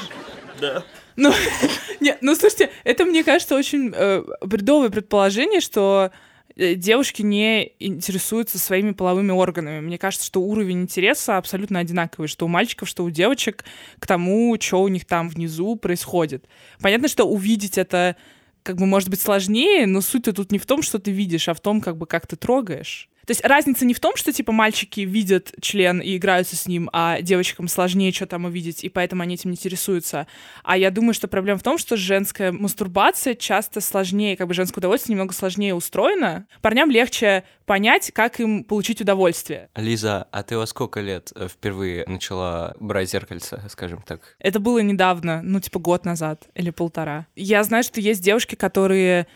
Да. 0.60 0.84
Ну, 1.16 1.34
не, 2.00 2.18
ну 2.22 2.36
слушайте, 2.36 2.72
это, 2.84 3.06
мне 3.06 3.24
кажется, 3.24 3.56
очень 3.56 3.92
э, 3.96 4.24
бредовое 4.42 4.90
предположение, 4.90 5.62
что 5.62 6.12
девушки 6.56 7.22
не 7.22 7.74
интересуются 7.80 8.58
своими 8.60 8.92
половыми 8.92 9.32
органами. 9.32 9.82
Мне 9.82 9.98
кажется, 9.98 10.26
что 10.26 10.42
уровень 10.42 10.82
интереса 10.82 11.38
абсолютно 11.38 11.80
одинаковый, 11.80 12.28
что 12.28 12.46
у 12.46 12.50
мальчиков, 12.50 12.88
что 12.88 13.04
у 13.04 13.10
девочек 13.10 13.66
к 14.00 14.08
тому, 14.08 14.56
что 14.60 14.82
у 14.82 14.88
них 14.88 15.06
там 15.06 15.30
внизу 15.30 15.76
происходит. 15.76 16.48
Понятно, 16.80 17.08
что 17.08 17.26
увидеть 17.26 17.78
это 17.78 18.16
как 18.64 18.78
бы 18.78 18.86
может 18.86 19.10
быть 19.10 19.22
сложнее, 19.22 19.86
но 19.86 20.02
суть 20.02 20.24
тут 20.24 20.52
не 20.52 20.58
в 20.58 20.66
том, 20.66 20.82
что 20.82 20.98
ты 20.98 21.12
видишь, 21.12 21.48
а 21.50 21.54
в 21.54 21.60
том, 21.60 21.82
как 21.82 21.98
бы 21.98 22.08
как 22.08 22.26
ты 22.26 22.36
трогаешь. 22.36 23.10
То 23.26 23.32
есть 23.32 23.44
разница 23.46 23.86
не 23.86 23.94
в 23.94 24.00
том, 24.00 24.16
что 24.16 24.32
типа 24.32 24.52
мальчики 24.52 25.02
видят 25.02 25.54
член 25.62 26.00
и 26.00 26.18
играются 26.18 26.56
с 26.56 26.68
ним, 26.68 26.90
а 26.94 27.22
девочкам 27.22 27.68
сложнее 27.68 28.12
что 28.12 28.28
там 28.28 28.46
увидеть, 28.46 28.84
и 28.84 28.90
поэтому 28.90 29.24
они 29.24 29.36
этим 29.36 29.52
не 29.52 29.56
интересуются. 29.56 30.28
А 30.64 30.78
я 30.78 30.92
думаю, 30.92 31.14
что 31.14 31.28
проблема 31.28 31.60
в 31.60 31.64
том, 31.64 31.78
что 31.78 31.98
женская 31.98 32.52
мастурбация 32.52 33.36
часто 33.36 33.82
сложнее, 33.82 34.38
как 34.38 34.48
бы 34.48 34.54
женское 34.54 34.80
удовольствие 34.80 35.16
немного 35.16 35.34
сложнее 35.34 35.74
устроено. 35.76 36.48
Парням 36.62 36.92
легче 36.92 37.44
понять, 37.66 38.12
как 38.14 38.40
им 38.40 38.64
получить 38.64 39.02
удовольствие. 39.02 39.70
Лиза, 39.76 40.28
а 40.32 40.44
ты 40.44 40.58
во 40.58 40.66
сколько 40.66 41.02
лет 41.02 41.32
э, 41.36 41.48
впервые 41.48 42.06
начала 42.08 42.76
брать 42.80 43.10
зеркальце, 43.10 43.62
скажем 43.70 44.02
так? 44.06 44.36
Это 44.40 44.60
было 44.60 44.80
недавно, 44.80 45.42
ну, 45.44 45.60
типа 45.60 45.80
год 45.80 46.06
назад 46.06 46.48
или 46.54 46.70
полтора. 46.70 47.28
Я 47.36 47.64
знаю, 47.64 47.84
что 47.84 48.00
есть 48.00 48.22
девушки, 48.22 48.56
которые, 48.56 49.28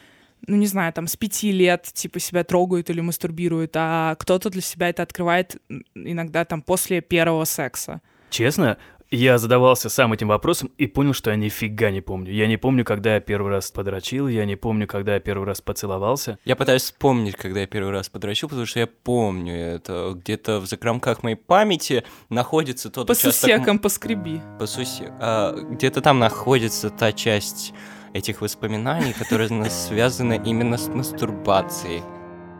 ну, 0.47 0.55
не 0.55 0.67
знаю, 0.67 0.93
там, 0.93 1.07
с 1.07 1.15
пяти 1.15 1.51
лет, 1.51 1.83
типа, 1.93 2.19
себя 2.19 2.43
трогают 2.43 2.89
или 2.89 3.01
мастурбируют, 3.01 3.71
а 3.75 4.15
кто-то 4.15 4.49
для 4.49 4.61
себя 4.61 4.89
это 4.89 5.03
открывает 5.03 5.57
иногда 5.95 6.45
там 6.45 6.61
после 6.61 7.01
первого 7.01 7.45
секса. 7.45 8.01
Честно, 8.29 8.77
я 9.11 9.39
задавался 9.39 9.89
сам 9.89 10.13
этим 10.13 10.27
вопросом 10.27 10.71
и 10.77 10.85
понял, 10.85 11.13
что 11.13 11.31
я 11.31 11.35
нифига 11.35 11.89
не 11.89 12.01
помню. 12.01 12.31
Я 12.31 12.45
не 12.45 12.57
помню, 12.57 12.85
когда 12.85 13.15
я 13.15 13.19
первый 13.19 13.51
раз 13.51 13.71
подрочил, 13.71 14.27
я 14.27 14.45
не 14.45 14.55
помню, 14.55 14.85
когда 14.87 15.15
я 15.15 15.19
первый 15.19 15.45
раз 15.45 15.61
поцеловался. 15.61 16.37
Я 16.45 16.55
пытаюсь 16.55 16.83
вспомнить, 16.83 17.35
когда 17.35 17.61
я 17.61 17.67
первый 17.67 17.91
раз 17.91 18.09
подрочил, 18.09 18.49
потому 18.49 18.67
что 18.67 18.79
я 18.79 18.87
помню 18.87 19.55
это. 19.55 20.13
Где-то 20.15 20.59
в 20.59 20.67
закромках 20.67 21.23
моей 21.23 21.35
памяти 21.35 22.03
находится 22.29 22.91
тот 22.91 23.07
По 23.07 23.13
участок... 23.13 23.33
сусекам 23.33 23.79
поскреби. 23.79 24.41
По 24.59 24.63
сусе- 24.63 25.11
а, 25.19 25.53
где-то 25.53 26.01
там 26.01 26.19
находится 26.19 26.91
та 26.91 27.11
часть 27.11 27.73
этих 28.13 28.41
воспоминаний, 28.41 29.13
которые 29.13 29.49
связаны 29.69 30.41
именно 30.45 30.77
с 30.77 30.87
мастурбацией. 30.87 32.01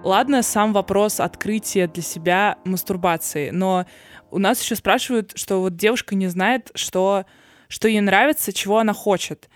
Ладно, 0.04 0.44
сам 0.44 0.72
вопрос 0.72 1.20
открытия 1.20 1.88
для 1.88 2.04
себя 2.04 2.58
мастурбации, 2.64 3.50
но 3.50 3.86
у 4.32 4.40
нас 4.40 4.62
еще 4.62 4.76
спрашивают, 4.76 5.34
что 5.36 5.60
вот 5.60 5.76
девушка 5.76 6.16
не 6.16 6.28
знает, 6.28 6.72
что, 6.74 7.26
что 7.68 7.88
ей 7.88 8.00
нравится, 8.00 8.54
чего 8.54 8.78
она 8.80 8.94
хочет. 8.94 9.50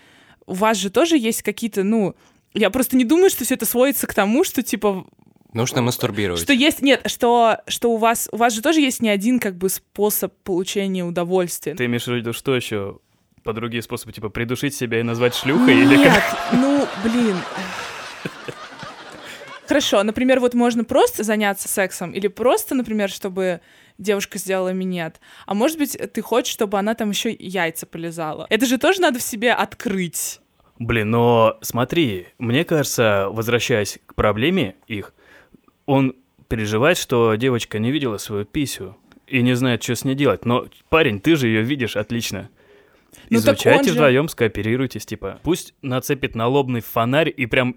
У 0.46 0.52
вас 0.52 0.76
же 0.76 0.90
тоже 0.90 1.16
есть 1.16 1.42
какие-то, 1.42 1.82
ну, 1.82 2.14
я 2.52 2.70
просто 2.70 2.96
не 2.96 3.04
думаю, 3.04 3.30
что 3.30 3.44
все 3.44 3.54
это 3.54 3.64
сводится 3.64 4.06
к 4.06 4.12
тому, 4.12 4.44
что 4.44 4.62
типа 4.62 5.06
Нужно 5.54 5.82
мастурбировать. 5.82 6.42
что 6.42 6.52
есть, 6.52 6.82
нет, 6.82 7.02
что, 7.06 7.62
что 7.66 7.92
у 7.92 7.96
вас, 7.96 8.28
у 8.32 8.36
вас 8.36 8.52
же 8.52 8.60
тоже 8.60 8.80
есть 8.80 9.00
не 9.00 9.08
один 9.08 9.38
как 9.38 9.56
бы 9.56 9.68
способ 9.68 10.34
получения 10.42 11.04
удовольствия. 11.04 11.74
Ты 11.74 11.86
имеешь 11.86 12.06
в 12.06 12.12
виду, 12.12 12.32
что 12.32 12.54
еще? 12.54 12.98
По 13.44 13.52
другие 13.52 13.82
способы, 13.82 14.12
типа 14.12 14.30
придушить 14.30 14.74
себя 14.74 15.00
и 15.00 15.02
назвать 15.02 15.34
шлюхой? 15.34 15.76
Или 15.76 15.96
Нет, 15.98 16.12
как? 16.12 16.52
ну, 16.54 16.88
блин. 17.04 17.36
Хорошо, 19.68 20.02
например, 20.02 20.40
вот 20.40 20.54
можно 20.54 20.82
просто 20.84 21.24
заняться 21.24 21.68
сексом, 21.68 22.12
или 22.12 22.28
просто, 22.28 22.74
например, 22.74 23.10
чтобы 23.10 23.60
девушка 23.98 24.38
сделала 24.38 24.72
минет. 24.72 25.20
А 25.46 25.54
может 25.54 25.78
быть, 25.78 25.96
ты 26.12 26.22
хочешь, 26.22 26.52
чтобы 26.52 26.78
она 26.78 26.94
там 26.94 27.10
еще 27.10 27.30
яйца 27.38 27.86
полезала. 27.86 28.46
Это 28.48 28.64
же 28.66 28.78
тоже 28.78 29.00
надо 29.02 29.18
в 29.18 29.22
себе 29.22 29.52
открыть. 29.52 30.40
Блин, 30.78 31.10
но 31.10 31.58
смотри, 31.60 32.28
мне 32.38 32.64
кажется, 32.64 33.28
возвращаясь 33.30 33.98
к 34.06 34.14
проблеме 34.14 34.74
их, 34.86 35.14
он 35.86 36.16
переживает, 36.48 36.96
что 36.96 37.34
девочка 37.34 37.78
не 37.78 37.92
видела 37.92 38.16
свою 38.16 38.44
писю 38.44 38.96
и 39.26 39.42
не 39.42 39.54
знает, 39.54 39.82
что 39.82 39.94
с 39.94 40.04
ней 40.04 40.14
делать. 40.14 40.44
Но, 40.46 40.66
парень, 40.88 41.20
ты 41.20 41.36
же 41.36 41.46
ее 41.46 41.62
видишь 41.62 41.96
отлично. 41.96 42.48
Ну 43.30 43.38
Изучайте 43.38 43.88
же- 43.90 43.94
вдвоем, 43.94 44.28
скооперируйтесь, 44.28 45.06
типа. 45.06 45.40
Пусть 45.42 45.74
нацепит 45.82 46.34
налобный 46.34 46.80
фонарь 46.80 47.32
и 47.34 47.46
прям 47.46 47.76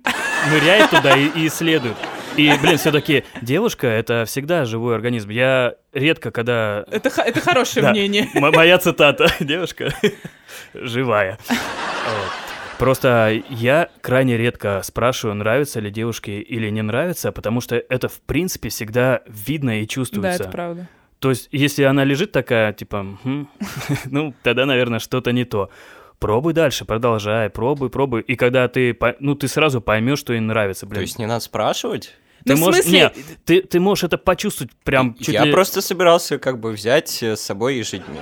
ныряет 0.52 0.90
туда 0.90 1.16
и, 1.18 1.28
и 1.28 1.48
исследует. 1.48 1.96
И, 2.36 2.54
блин, 2.62 2.78
все-таки 2.78 3.24
девушка— 3.42 3.88
это 3.88 4.26
всегда 4.28 4.66
живой 4.66 4.94
организм. 4.96 5.30
Я 5.30 5.74
редко, 5.92 6.30
когда... 6.30 6.86
Это, 6.92 7.10
это 7.22 7.40
хорошее 7.42 7.84
Да. 7.86 7.92
мнение. 7.92 8.30
М- 8.36 8.52
моя 8.54 8.78
цитата. 8.78 9.28
Девушка 9.40 9.92
живая. 10.76 11.40
Просто 12.78 13.42
я 13.50 13.90
крайне 14.02 14.38
редко 14.38 14.82
спрашиваю, 14.84 15.34
нравится 15.36 15.80
ли 15.80 15.90
девушке 15.90 16.40
или 16.40 16.70
не 16.70 16.84
нравится, 16.84 17.32
потому 17.32 17.60
что 17.60 17.76
это, 17.76 18.08
в 18.08 18.22
принципе, 18.22 18.70
всегда 18.70 19.22
видно 19.26 19.80
и 19.80 19.82
Да, 19.82 19.88
чувствуется. 19.88 20.44
это 20.44 20.52
правда. 20.52 20.88
То 21.20 21.30
есть, 21.30 21.50
если 21.52 21.84
она 21.84 22.04
лежит 22.04 22.32
такая, 22.32 22.74
типа, 22.74 23.04
«Мгм», 23.04 23.50
ну, 24.06 24.34
тогда, 24.44 24.66
наверное, 24.66 25.00
что-то 25.00 25.32
не 25.32 25.46
то. 25.46 25.70
Пробуй 26.20 26.54
дальше, 26.54 26.86
продолжай, 26.86 27.50
пробуй, 27.50 27.90
пробуй. 27.90 28.22
И 28.22 28.36
когда 28.36 28.68
ты, 28.68 28.98
ну, 29.20 29.36
ты 29.36 29.48
сразу 29.48 29.82
поймешь, 29.82 30.20
что 30.20 30.34
ей 30.34 30.40
нравится, 30.40 30.86
блин. 30.86 30.96
То 30.96 31.02
есть 31.02 31.20
не 31.20 31.26
надо 31.28 31.42
спрашивать? 31.42 32.14
ты 32.44 32.54
Ну, 32.54 32.58
в 32.58 32.60
можешь, 32.62 32.82
смысле- 32.84 33.00
нет, 33.00 33.16
ты, 33.46 33.62
ты 33.62 33.80
можешь 33.80 34.04
это 34.06 34.18
почувствовать 34.18 34.72
прям 34.84 35.16
чуть 35.16 35.30
Я 35.30 35.44
ли- 35.46 35.52
просто 35.52 35.82
собирался 35.82 36.40
как 36.40 36.60
бы 36.60 36.72
взять 36.72 37.22
с 37.22 37.38
собой 37.42 37.78
ежедневник. 37.78 38.22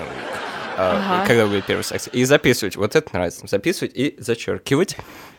а, 0.78 1.20
Ага. 1.20 1.28
Когда 1.28 1.46
будет 1.48 1.66
первый 1.66 1.84
секс. 1.84 2.10
И 2.12 2.26
записывать. 2.26 2.76
Вот 2.76 2.96
это 2.98 3.10
нравится. 3.14 3.46
Записывать 3.48 3.94
и 3.96 4.16
зачеркивать. 4.18 4.98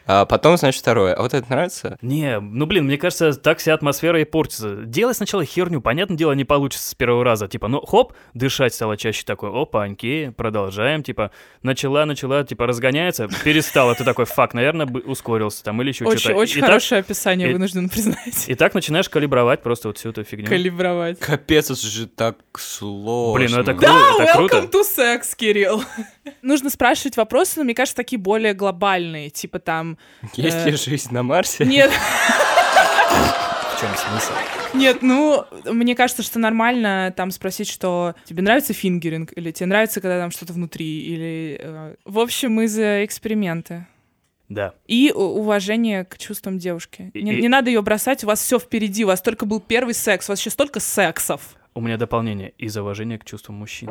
А 0.09 0.25
потом, 0.25 0.57
значит, 0.57 0.81
второе. 0.81 1.15
А 1.15 1.23
вот 1.23 1.35
это 1.35 1.51
нравится? 1.51 1.99
Не, 2.01 2.39
ну 2.39 2.65
блин, 2.67 2.85
мне 2.85 2.97
кажется, 2.97 3.33
так 3.35 3.59
вся 3.59 3.75
атмосфера 3.75 4.21
и 4.21 4.25
портится. 4.25 4.77
Делай 4.85 5.15
сначала 5.15 5.45
херню, 5.45 5.81
понятное 5.81 6.17
дело, 6.17 6.33
не 6.33 6.45
получится 6.45 6.89
с 6.89 6.95
первого 6.95 7.25
раза. 7.25 7.49
Типа, 7.49 7.67
ну 7.67 7.81
хоп, 7.85 8.13
дышать 8.33 8.73
стало 8.73 8.97
чаще 8.97 9.25
такой, 9.25 9.51
опаньки, 9.51 10.33
продолжаем. 10.37 11.03
Типа, 11.03 11.33
начала, 11.63 12.05
начала, 12.05 12.45
типа, 12.45 12.67
разгоняется, 12.67 13.29
перестала. 13.45 13.95
Ты 13.97 14.05
такой, 14.05 14.27
фак, 14.27 14.55
наверное, 14.55 14.87
бы 14.87 15.01
ускорился 15.01 15.65
там 15.65 15.83
или 15.83 15.89
еще 15.89 16.05
Очень, 16.05 16.19
что-то. 16.21 16.37
очень 16.37 16.59
и, 16.59 16.61
так, 16.61 16.69
хорошее 16.71 17.01
описание, 17.01 17.51
и- 17.51 17.53
вынужден 17.53 17.89
признать. 17.89 18.45
и 18.49 18.55
так 18.55 18.75
начинаешь 18.75 19.09
калибровать 19.09 19.63
просто 19.63 19.89
вот 19.89 19.99
всю 19.99 20.11
эту 20.11 20.23
фигню. 20.23 20.47
Калибровать. 20.47 21.19
Капец, 21.19 21.71
это 21.71 21.81
же 21.85 22.07
так 22.07 22.37
сложно. 22.57 23.35
Блин, 23.41 23.51
ну 23.53 23.61
это 23.61 23.75
Да, 23.75 23.89
Кру- 23.89 24.21
это 24.23 24.33
welcome 24.39 24.69
круто. 24.69 24.79
to 24.79 24.83
sex, 24.83 25.35
Кирилл. 25.37 25.83
Нужно 26.43 26.71
спрашивать 26.71 27.17
вопросы, 27.17 27.55
но 27.59 27.65
мне 27.65 27.75
кажется, 27.75 27.97
такие 27.97 28.19
более 28.21 28.55
глобальные, 28.55 29.31
типа 29.31 29.59
там... 29.59 29.96
Есть 30.35 30.57
э, 30.67 30.71
ли 30.71 30.77
жизнь 30.77 31.13
на 31.13 31.23
Марсе? 31.23 31.65
Нет, 31.65 31.91
В 31.91 33.81
чем 33.81 33.91
смысл? 33.97 34.33
нет, 34.75 34.99
ну, 35.03 35.45
мне 35.65 35.95
кажется, 35.95 36.23
что 36.23 36.39
нормально 36.39 37.13
там 37.17 37.31
спросить, 37.31 37.69
что 37.69 38.15
тебе 38.25 38.43
нравится 38.43 38.73
фингеринг, 38.73 39.33
или 39.37 39.51
тебе 39.53 39.67
нравится, 39.67 40.01
когда 40.01 40.19
там 40.19 40.31
что-то 40.31 40.53
внутри, 40.53 41.01
или... 41.03 41.59
э, 41.61 41.95
В 42.05 42.19
общем, 42.19 42.53
мы 42.53 42.69
за 42.69 43.05
эксперименты. 43.05 43.87
Да. 44.49 44.75
И 44.87 45.13
уважение 45.15 46.05
к 46.05 46.19
чувствам 46.19 46.59
девушки. 46.59 47.11
И- 47.15 47.23
Не, 47.23 47.35
и- 47.35 47.41
не 47.43 47.49
надо 47.49 47.69
ее 47.71 47.83
бросать, 47.83 48.23
у 48.25 48.27
вас 48.29 48.41
все 48.41 48.59
впереди, 48.59 49.05
у 49.05 49.09
вас 49.09 49.21
только 49.21 49.45
был 49.45 49.61
первый 49.61 49.93
секс, 49.95 50.29
у 50.29 50.33
вас 50.33 50.39
сейчас 50.41 50.53
столько 50.55 50.79
сексов. 50.81 51.43
У 51.75 51.81
меня 51.81 51.97
дополнение 51.99 52.51
из 52.57 52.77
уважения 52.77 53.19
к 53.19 53.25
чувствам 53.25 53.57
мужчин. 53.57 53.91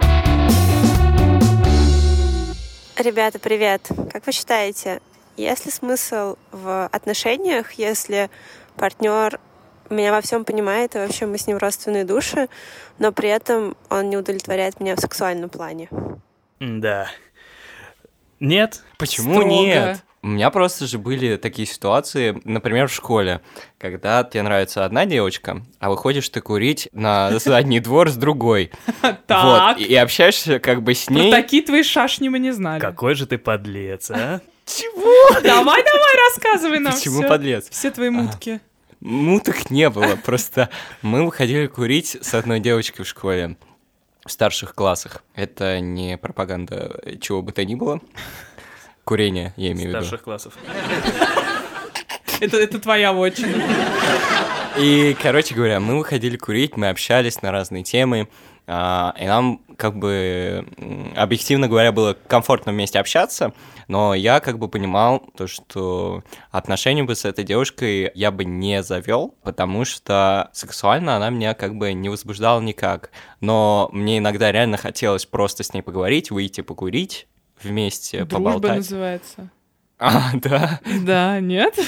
Ребята, 2.97 3.38
привет. 3.39 3.81
Как 4.12 4.25
вы 4.25 4.31
считаете, 4.31 5.01
есть 5.38 5.65
ли 5.65 5.72
смысл 5.72 6.36
в 6.51 6.88
отношениях, 6.88 7.74
если 7.74 8.30
партнер 8.75 9.39
меня 9.89 10.12
во 10.12 10.22
всем 10.22 10.46
понимает, 10.46 10.96
и 10.96 11.00
вообще 11.00 11.25
мы 11.25 11.38
с 11.38 11.48
ним 11.48 11.58
родственные 11.58 12.06
души, 12.06 12.48
но 12.98 13.12
при 13.12 13.30
этом 13.30 13.75
он 13.89 14.10
не 14.10 14.18
удовлетворяет 14.18 14.80
меня 14.80 14.96
в 14.96 15.00
сексуальном 15.00 15.50
плане? 15.50 15.89
Да. 16.60 17.08
Нет? 18.39 18.84
Почему 18.98 19.36
Строго. 19.36 19.50
нет? 19.50 20.00
У 20.22 20.27
меня 20.27 20.50
просто 20.50 20.88
же 20.88 20.98
были 20.98 21.38
такие 21.38 21.68
ситуации, 21.68 22.42
например, 22.46 22.88
в 22.88 22.94
школе, 22.94 23.42
когда 23.77 24.24
тебе 24.24 24.42
нравится 24.42 24.84
одна 24.84 25.06
девочка, 25.06 25.62
а 25.80 25.92
выходишь 25.92 26.27
ты 26.30 26.42
курить 26.42 26.89
на 26.94 27.38
задний 27.38 27.80
двор 27.80 28.10
с 28.10 28.15
другой. 28.15 28.72
Так, 29.27 29.77
Вот, 29.77 29.86
и 29.86 29.96
общаешься 29.96 30.60
как 30.60 30.82
бы 30.82 30.96
с 30.96 31.06
про 31.06 31.13
ней. 31.13 31.32
такие 31.32 31.62
твои 31.62 31.84
шашни 31.84 32.27
мы 32.30 32.39
не 32.39 32.51
знали. 32.51 32.80
Какой 32.80 33.13
же 33.13 33.27
ты 33.27 33.38
подлец, 33.38 34.10
а? 34.10 34.42
Давай, 35.43 35.84
давай, 35.84 36.15
рассказывай 36.29 36.79
нам 36.79 36.93
Почему 36.93 37.19
всё. 37.19 37.27
подлец? 37.27 37.69
Все 37.69 37.91
твои 37.91 38.10
мутки. 38.10 38.60
Муток 39.00 39.69
не 39.69 39.89
было, 39.89 40.15
просто 40.15 40.69
мы 41.01 41.25
выходили 41.25 41.67
курить 41.67 42.17
с 42.22 42.34
одной 42.34 42.60
девочкой 42.60 43.05
в 43.05 43.07
школе 43.07 43.57
в 44.25 44.31
старших 44.31 44.74
классах. 44.74 45.24
Это 45.36 45.79
не 45.79 46.17
пропаганда 46.17 47.01
чего 47.22 47.41
бы 47.43 47.51
то 47.51 47.63
ни 47.63 47.75
было. 47.75 48.01
Курение, 49.03 49.53
я 49.55 49.74
имею 49.74 49.89
в 49.89 49.93
виду. 49.93 50.01
Старших 50.01 50.24
классов. 50.24 50.53
Это, 52.39 52.57
это 52.57 52.79
твоя 52.79 53.13
вотчина. 53.13 53.63
И, 54.77 55.15
короче 55.22 55.55
говоря, 55.55 55.79
мы 55.79 55.98
выходили 55.98 56.36
курить, 56.36 56.75
мы 56.75 56.89
общались 56.89 57.41
на 57.41 57.51
разные 57.51 57.84
темы, 57.84 58.27
а, 58.27 58.54
и 58.67 59.25
нам, 59.25 59.62
как 59.77 59.98
бы, 59.98 60.65
объективно 61.15 61.67
говоря, 61.67 61.91
было 61.91 62.17
комфортно 62.27 62.72
вместе 62.72 63.00
общаться, 63.00 63.53
но 63.88 64.15
я, 64.15 64.39
как 64.39 64.57
бы, 64.57 64.67
понимал 64.67 65.19
то, 65.38 65.45
что 65.48 66.24
отношения 66.50 67.03
бы 67.03 67.15
с 67.15 67.25
этой 67.25 67.43
девушкой 67.43 68.12
я 68.15 68.31
бы 68.31 68.43
не 68.43 68.81
завел, 68.81 69.36
потому 69.43 69.86
что 69.86 70.50
сексуально 70.53 71.15
она 71.17 71.29
меня, 71.29 71.53
как 71.53 71.75
бы, 71.75 71.93
не 71.93 72.10
возбуждала 72.10 72.60
никак. 72.62 73.12
Но 73.39 73.89
мне 73.91 74.17
иногда 74.17 74.51
реально 74.51 74.77
хотелось 74.77 75.25
просто 75.25 75.63
с 75.63 75.74
ней 75.74 75.81
поговорить, 75.81 76.31
выйти 76.31 76.62
покурить 76.62 77.27
вместе, 77.62 78.25
Дружба 78.25 78.50
поболтать. 78.51 78.77
называется. 78.77 79.50
А, 80.00 80.31
да? 80.34 80.79
Да, 81.01 81.39
нет? 81.39 81.79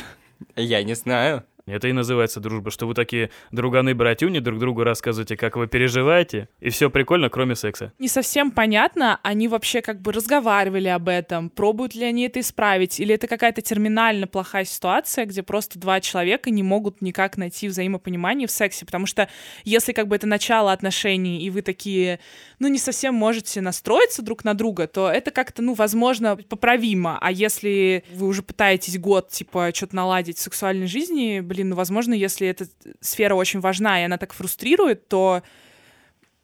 Я 0.56 0.84
не 0.84 0.94
знаю. 0.94 1.44
Это 1.68 1.90
и 1.90 1.92
называется 1.92 2.40
дружба, 2.40 2.72
что 2.72 2.88
вы 2.88 2.94
такие 2.94 3.30
друганы-братюни 3.52 4.40
друг 4.40 4.58
другу 4.58 4.84
рассказываете, 4.84 5.36
как 5.36 5.58
вы 5.58 5.68
переживаете, 5.68 6.48
и 6.62 6.70
все 6.70 6.90
прикольно, 6.90 7.30
кроме 7.30 7.56
секса. 7.56 7.92
Не 8.00 8.08
совсем 8.08 8.52
понятно, 8.52 9.20
они 9.22 9.50
вообще 9.50 9.82
как 9.82 10.02
бы 10.02 10.14
разговаривали 10.14 10.88
об 10.88 11.10
этом, 11.10 11.50
пробуют 11.50 11.94
ли 11.94 12.06
они 12.06 12.24
это 12.24 12.40
исправить, 12.40 13.02
или 13.02 13.14
это 13.14 13.28
какая-то 13.28 13.62
терминально 13.62 14.28
плохая 14.28 14.64
ситуация, 14.64 15.26
где 15.26 15.44
просто 15.44 15.78
два 15.78 16.00
человека 16.00 16.50
не 16.52 16.64
могут 16.64 17.02
никак 17.02 17.36
найти 17.36 17.68
взаимопонимание 17.68 18.48
в 18.48 18.52
сексе, 18.52 18.86
потому 18.86 19.06
что 19.06 19.28
если 19.66 19.92
как 19.92 20.08
бы 20.08 20.16
это 20.16 20.26
начало 20.26 20.72
отношений, 20.72 21.44
и 21.44 21.50
вы 21.50 21.62
такие, 21.62 22.20
ну, 22.60 22.70
не 22.70 22.80
совсем 22.80 23.14
можете 23.14 23.60
настроиться 23.60 24.22
друг 24.22 24.46
на 24.46 24.54
друга, 24.54 24.88
то 24.88 25.10
это 25.10 25.32
как-то, 25.32 25.62
ну, 25.62 25.74
возможно, 25.74 26.38
поправимо, 26.38 27.18
а 27.20 27.30
если 27.30 28.06
вы 28.14 28.28
уже 28.28 28.42
пытаетесь 28.42 28.98
год, 28.98 29.30
типа, 29.30 29.72
что-то 29.74 29.98
наладить 29.98 30.38
в 30.38 30.42
сексуальной 30.42 30.88
жизни, 30.88 31.42
блин, 31.42 31.57
ну, 31.64 31.76
возможно, 31.76 32.14
если 32.14 32.48
эта 32.48 32.68
сфера 33.02 33.36
очень 33.36 33.60
важна, 33.60 34.02
и 34.02 34.06
она 34.06 34.18
так 34.18 34.34
фрустрирует, 34.34 35.08
то 35.08 35.44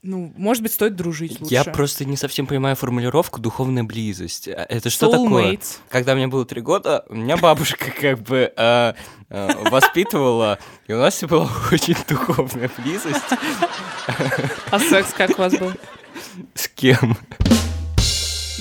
ну, 0.04 0.34
может 0.36 0.62
быть, 0.62 0.74
стоит 0.74 0.96
дружить 0.98 1.40
лучше. 1.40 1.54
Я 1.54 1.64
просто 1.64 2.04
не 2.04 2.18
совсем 2.18 2.46
понимаю 2.46 2.76
формулировку 2.76 3.40
«духовная 3.40 3.84
близость». 3.86 4.50
А 4.50 4.66
Это 4.68 4.90
что 4.90 5.10
такое? 5.10 5.54
Soulmates. 5.54 5.78
Когда 5.90 6.14
мне 6.14 6.28
было 6.28 6.46
три 6.46 6.60
года, 6.60 7.06
у 7.08 7.16
меня 7.16 7.38
бабушка 7.38 7.90
как 8.02 8.20
бы 8.20 8.52
э, 8.56 8.94
э, 9.30 9.70
воспитывала, 9.70 10.60
и 10.88 10.94
у 10.94 10.98
нас 10.98 11.24
была 11.24 11.50
очень 11.72 11.96
духовная 12.08 12.70
близость. 12.78 13.24
А 14.72 14.80
секс 14.80 15.14
как 15.14 15.32
у 15.32 15.42
вас 15.42 15.54
был? 15.58 15.72
С 16.54 16.68
кем? 16.68 17.18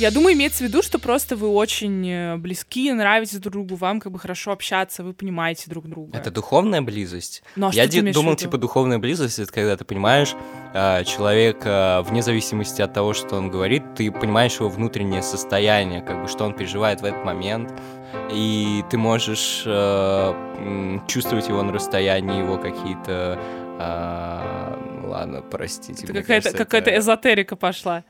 Я 0.02 0.11
думаю, 0.11 0.35
имеется 0.35 0.64
в 0.64 0.66
виду, 0.66 0.82
что 0.82 0.99
просто 0.99 1.37
вы 1.37 1.47
очень 1.47 2.11
э, 2.11 2.37
близки, 2.37 2.90
нравитесь 2.90 3.38
друг 3.38 3.52
другу, 3.52 3.76
вам 3.76 4.00
как 4.00 4.11
бы 4.11 4.18
хорошо 4.18 4.50
общаться, 4.50 5.04
вы 5.04 5.14
понимаете 5.14 5.71
друг 5.71 5.87
друга. 5.88 6.18
Это 6.18 6.32
духовная 6.32 6.82
близость? 6.82 7.44
Ну, 7.54 7.68
а 7.68 7.73
Я 7.73 7.85
что 7.85 8.00
ты 8.02 8.12
думал, 8.12 8.35
типа, 8.35 8.59
духовная 8.59 8.99
близость— 8.99 9.38
это 9.38 9.52
когда 9.52 9.76
ты 9.76 9.85
понимаешь 9.85 10.35
э, 10.75 11.04
человека, 11.04 12.02
вне 12.04 12.21
зависимости 12.21 12.82
от 12.82 12.92
того, 12.92 13.12
что 13.14 13.37
он 13.37 13.49
говорит, 13.49 13.94
ты 13.94 14.11
понимаешь 14.11 14.56
его 14.56 14.68
внутреннее 14.68 15.23
состояние, 15.23 16.02
как 16.02 16.23
бы, 16.23 16.26
что 16.26 16.47
он 16.47 16.54
переживает 16.54 17.00
в 17.00 17.04
этот 17.04 17.25
момент, 17.25 17.73
и 18.32 18.82
ты 18.91 18.99
можешь 18.99 19.62
э, 19.67 20.99
чувствовать 21.06 21.47
его 21.47 21.62
на 21.62 21.73
расстоянии, 21.73 22.41
его 22.41 22.58
какие-то... 22.58 23.38
э, 23.78 25.06
ладно, 25.06 25.43
простите. 25.43 26.02
Это 26.02 26.12
какая-то 26.12 26.91
это- 26.91 26.99
эзотерика 26.99 27.54
пошла. 27.54 28.02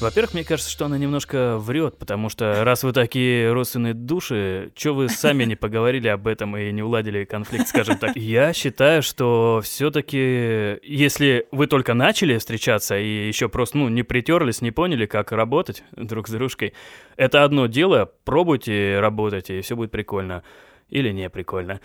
Во-первых, 0.00 0.34
мне 0.34 0.44
кажется, 0.44 0.70
что 0.70 0.86
она 0.86 0.98
немножко 0.98 1.56
врет, 1.56 1.98
потому 1.98 2.28
что 2.28 2.64
раз 2.64 2.82
вы 2.82 2.92
такие 2.92 3.52
родственные 3.52 3.94
души, 3.94 4.72
что 4.76 4.92
вы 4.92 5.08
сами 5.08 5.44
не 5.44 5.56
поговорили 5.56 6.08
об 6.08 6.26
этом 6.26 6.56
и 6.56 6.72
не 6.72 6.82
уладили 6.82 7.24
конфликт, 7.24 7.68
скажем 7.68 7.96
так. 7.98 8.16
Я 8.16 8.52
считаю, 8.52 9.02
что 9.02 9.60
все-таки, 9.62 10.78
если 10.82 11.46
вы 11.52 11.68
только 11.68 11.94
начали 11.94 12.36
встречаться 12.36 12.98
и 12.98 13.28
еще 13.28 13.48
просто, 13.48 13.78
ну, 13.78 13.88
не 13.88 14.02
притерлись, 14.02 14.60
не 14.60 14.72
поняли, 14.72 15.06
как 15.06 15.32
работать 15.32 15.84
друг 15.92 16.28
с 16.28 16.32
дружкой, 16.32 16.74
это 17.16 17.44
одно 17.44 17.66
дело, 17.66 18.10
пробуйте 18.24 18.98
работать, 19.00 19.48
и 19.48 19.60
все 19.60 19.76
будет 19.76 19.92
прикольно. 19.92 20.42
Или 20.90 21.12
не 21.12 21.30
прикольно. 21.30 21.80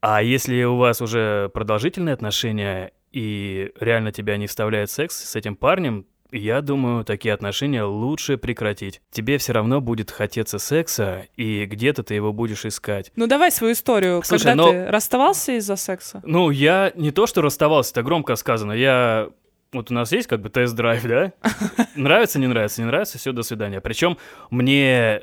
А 0.00 0.22
если 0.22 0.62
у 0.62 0.76
вас 0.76 1.02
уже 1.02 1.50
продолжительные 1.52 2.14
отношения, 2.14 2.92
и 3.12 3.72
реально 3.80 4.12
тебя 4.12 4.36
не 4.36 4.46
вставляет 4.46 4.90
секс 4.90 5.16
с 5.16 5.34
этим 5.36 5.56
парнем, 5.56 6.06
я 6.30 6.60
думаю, 6.60 7.04
такие 7.04 7.32
отношения 7.34 7.82
лучше 7.84 8.36
прекратить. 8.36 9.00
Тебе 9.10 9.38
все 9.38 9.52
равно 9.52 9.80
будет 9.80 10.10
хотеться 10.10 10.58
секса, 10.58 11.26
и 11.36 11.64
где-то 11.64 12.02
ты 12.02 12.14
его 12.14 12.32
будешь 12.32 12.64
искать. 12.64 13.12
Ну, 13.16 13.26
давай 13.26 13.50
свою 13.50 13.72
историю. 13.72 14.22
Слушай, 14.24 14.44
Когда 14.44 14.62
но- 14.64 14.70
ты 14.70 14.86
расставался 14.86 15.52
из-за 15.52 15.76
секса? 15.76 16.20
Ну, 16.24 16.50
я 16.50 16.92
не 16.96 17.10
то, 17.10 17.26
что 17.26 17.42
расставался, 17.42 17.92
это 17.92 18.02
громко 18.02 18.36
сказано. 18.36 18.72
Я... 18.72 19.28
Вот 19.72 19.90
у 19.90 19.94
нас 19.94 20.12
есть 20.12 20.28
как 20.28 20.40
бы 20.40 20.48
тест-драйв, 20.48 21.02
да? 21.04 21.32
Нравится, 21.94 22.38
не 22.38 22.46
нравится, 22.46 22.80
не 22.80 22.86
нравится, 22.86 23.18
все, 23.18 23.32
до 23.32 23.42
свидания. 23.42 23.80
Причем 23.82 24.16
мне 24.50 25.22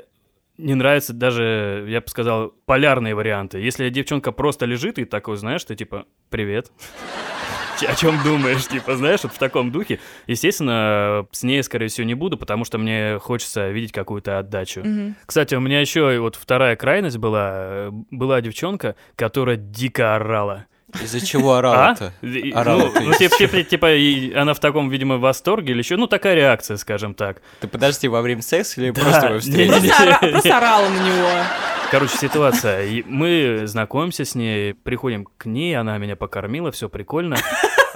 не 0.58 0.74
нравятся 0.74 1.12
даже, 1.12 1.86
я 1.88 2.00
бы 2.00 2.08
сказал, 2.08 2.54
полярные 2.66 3.14
варианты. 3.14 3.58
Если 3.58 3.88
девчонка 3.90 4.32
просто 4.32 4.66
лежит 4.66 4.98
и 4.98 5.04
такой, 5.04 5.36
знаешь, 5.36 5.64
ты 5.64 5.74
типа, 5.74 6.06
привет. 6.30 6.70
О 7.86 7.94
чем 7.94 8.22
думаешь, 8.24 8.66
типа, 8.66 8.96
знаешь, 8.96 9.22
вот 9.22 9.32
в 9.32 9.38
таком 9.38 9.70
духе. 9.70 10.00
Естественно, 10.26 11.26
с 11.30 11.42
ней, 11.42 11.62
скорее 11.62 11.88
всего, 11.88 12.06
не 12.06 12.14
буду, 12.14 12.38
потому 12.38 12.64
что 12.64 12.78
мне 12.78 13.18
хочется 13.18 13.68
видеть 13.68 13.92
какую-то 13.92 14.38
отдачу. 14.38 14.80
Мгм. 14.80 15.16
Кстати, 15.26 15.54
у 15.54 15.60
меня 15.60 15.80
еще 15.80 16.18
вот 16.18 16.36
вторая 16.36 16.76
крайность 16.76 17.18
была. 17.18 17.88
Была 18.10 18.40
девчонка, 18.40 18.96
которая 19.14 19.56
дико 19.56 20.14
орала. 20.14 20.66
Из-за 21.02 21.24
чего 21.24 21.54
А? 21.54 21.58
орала-то? 21.58 22.12
Орала 22.54 22.90
ну, 22.94 23.00
ну, 23.06 23.12
типа, 23.14 23.36
типа, 23.36 23.62
типа, 23.62 23.94
и 23.94 24.32
она 24.32 24.54
в 24.54 24.60
таком, 24.60 24.88
видимо, 24.90 25.18
восторге 25.18 25.72
или 25.72 25.78
еще, 25.78 25.96
ну, 25.96 26.06
такая 26.06 26.34
реакция, 26.34 26.76
скажем 26.76 27.14
так. 27.14 27.42
Ты 27.60 27.68
подожди, 27.68 28.08
во 28.08 28.22
время 28.22 28.42
секса 28.42 28.80
или 28.80 28.90
Да, 28.90 29.00
просто 29.02 29.38
встретились? 29.40 29.82
не- 29.82 29.88
Просто, 29.88 30.02
ора- 30.04 30.30
просто 30.32 30.56
орала 30.56 30.88
на 30.88 30.98
него. 31.06 31.28
Короче, 31.90 32.16
ситуация. 32.18 32.84
И 32.86 33.02
Мы 33.06 33.62
знакомимся 33.66 34.24
с 34.24 34.34
ней, 34.34 34.74
приходим 34.74 35.26
к 35.38 35.46
ней, 35.46 35.74
она 35.76 35.96
меня 35.98 36.16
покормила, 36.16 36.70
все 36.72 36.88
прикольно. 36.88 37.36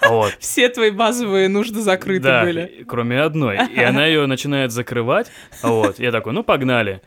Вот. 0.08 0.34
Все 0.38 0.68
твои 0.68 0.90
базовые 0.90 1.48
нужды 1.48 1.80
закрыты 1.82 2.22
Да, 2.22 2.42
были. 2.42 2.84
кроме 2.88 3.20
одной. 3.20 3.58
И 3.74 3.80
она 3.82 4.06
ее 4.06 4.26
начинает 4.26 4.72
закрывать. 4.72 5.30
Вот. 5.62 5.98
Я 5.98 6.10
такой, 6.12 6.32
ну 6.32 6.42
погнали. 6.42 7.02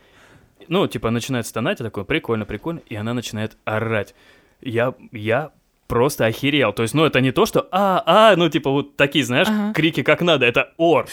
Ну, 0.68 0.86
типа, 0.86 1.10
начинает 1.10 1.46
стонать, 1.46 1.80
я 1.80 1.84
такой, 1.84 2.04
прикольно, 2.04 2.44
прикольно. 2.46 2.80
И 2.88 2.94
она 2.94 3.12
начинает 3.12 3.56
орать. 3.64 4.14
Я, 4.62 4.94
я 5.12 5.50
просто 5.86 6.26
охерел. 6.26 6.72
То 6.72 6.82
есть, 6.82 6.94
ну, 6.94 7.04
это 7.04 7.20
не 7.20 7.32
то, 7.32 7.46
что 7.46 7.66
а, 7.70 8.02
а, 8.06 8.36
ну, 8.36 8.48
типа, 8.48 8.70
вот 8.70 8.96
такие, 8.96 9.24
знаешь, 9.24 9.48
Ага. 9.48 9.72
крики 9.74 10.02
как 10.02 10.20
надо. 10.22 10.46
Это 10.46 10.72
ор. 10.76 11.06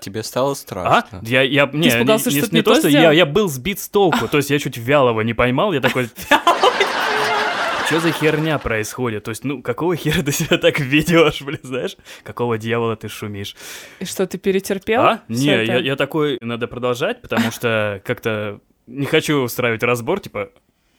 Тебе 0.00 0.22
стало 0.22 0.52
А? 0.52 0.54
страшно? 0.54 1.20
Я, 1.22 1.42
я, 1.42 1.66
не, 1.72 1.78
не, 1.78 1.84
не- 1.84 1.90
что 1.90 2.54
не 2.54 2.62
то, 2.62 2.72
то 2.74 2.78
что 2.80 2.88
я, 2.88 3.12
я 3.12 3.26
был 3.26 3.48
сбит 3.48 3.80
с 3.80 3.88
толку, 3.88 4.28
то 4.28 4.36
есть 4.38 4.48
я 4.48 4.58
чуть 4.58 4.76
вялого 4.78 5.20
не 5.22 5.34
поймал, 5.34 5.72
я 5.72 5.80
такой... 5.80 6.08
Что 7.88 8.00
за 8.00 8.12
херня 8.12 8.58
происходит? 8.58 9.24
То 9.24 9.30
есть, 9.30 9.44
ну, 9.44 9.62
какого 9.62 9.96
хера 9.96 10.22
ты 10.22 10.30
себя 10.30 10.58
так 10.58 10.78
ведешь, 10.78 11.40
блин, 11.40 11.60
знаешь? 11.62 11.96
Какого 12.22 12.58
дьявола 12.58 12.96
ты 12.96 13.08
шумишь? 13.08 13.56
И 13.98 14.04
что, 14.04 14.26
ты 14.26 14.36
перетерпел? 14.36 15.00
А? 15.00 15.22
Не, 15.28 15.54
это? 15.62 15.72
я, 15.72 15.78
я 15.78 15.96
такой, 15.96 16.36
надо 16.42 16.66
продолжать, 16.68 17.22
потому 17.22 17.50
что 17.50 18.02
как-то 18.04 18.60
не 18.86 19.06
хочу 19.06 19.38
устраивать 19.40 19.82
разбор, 19.82 20.20
типа, 20.20 20.50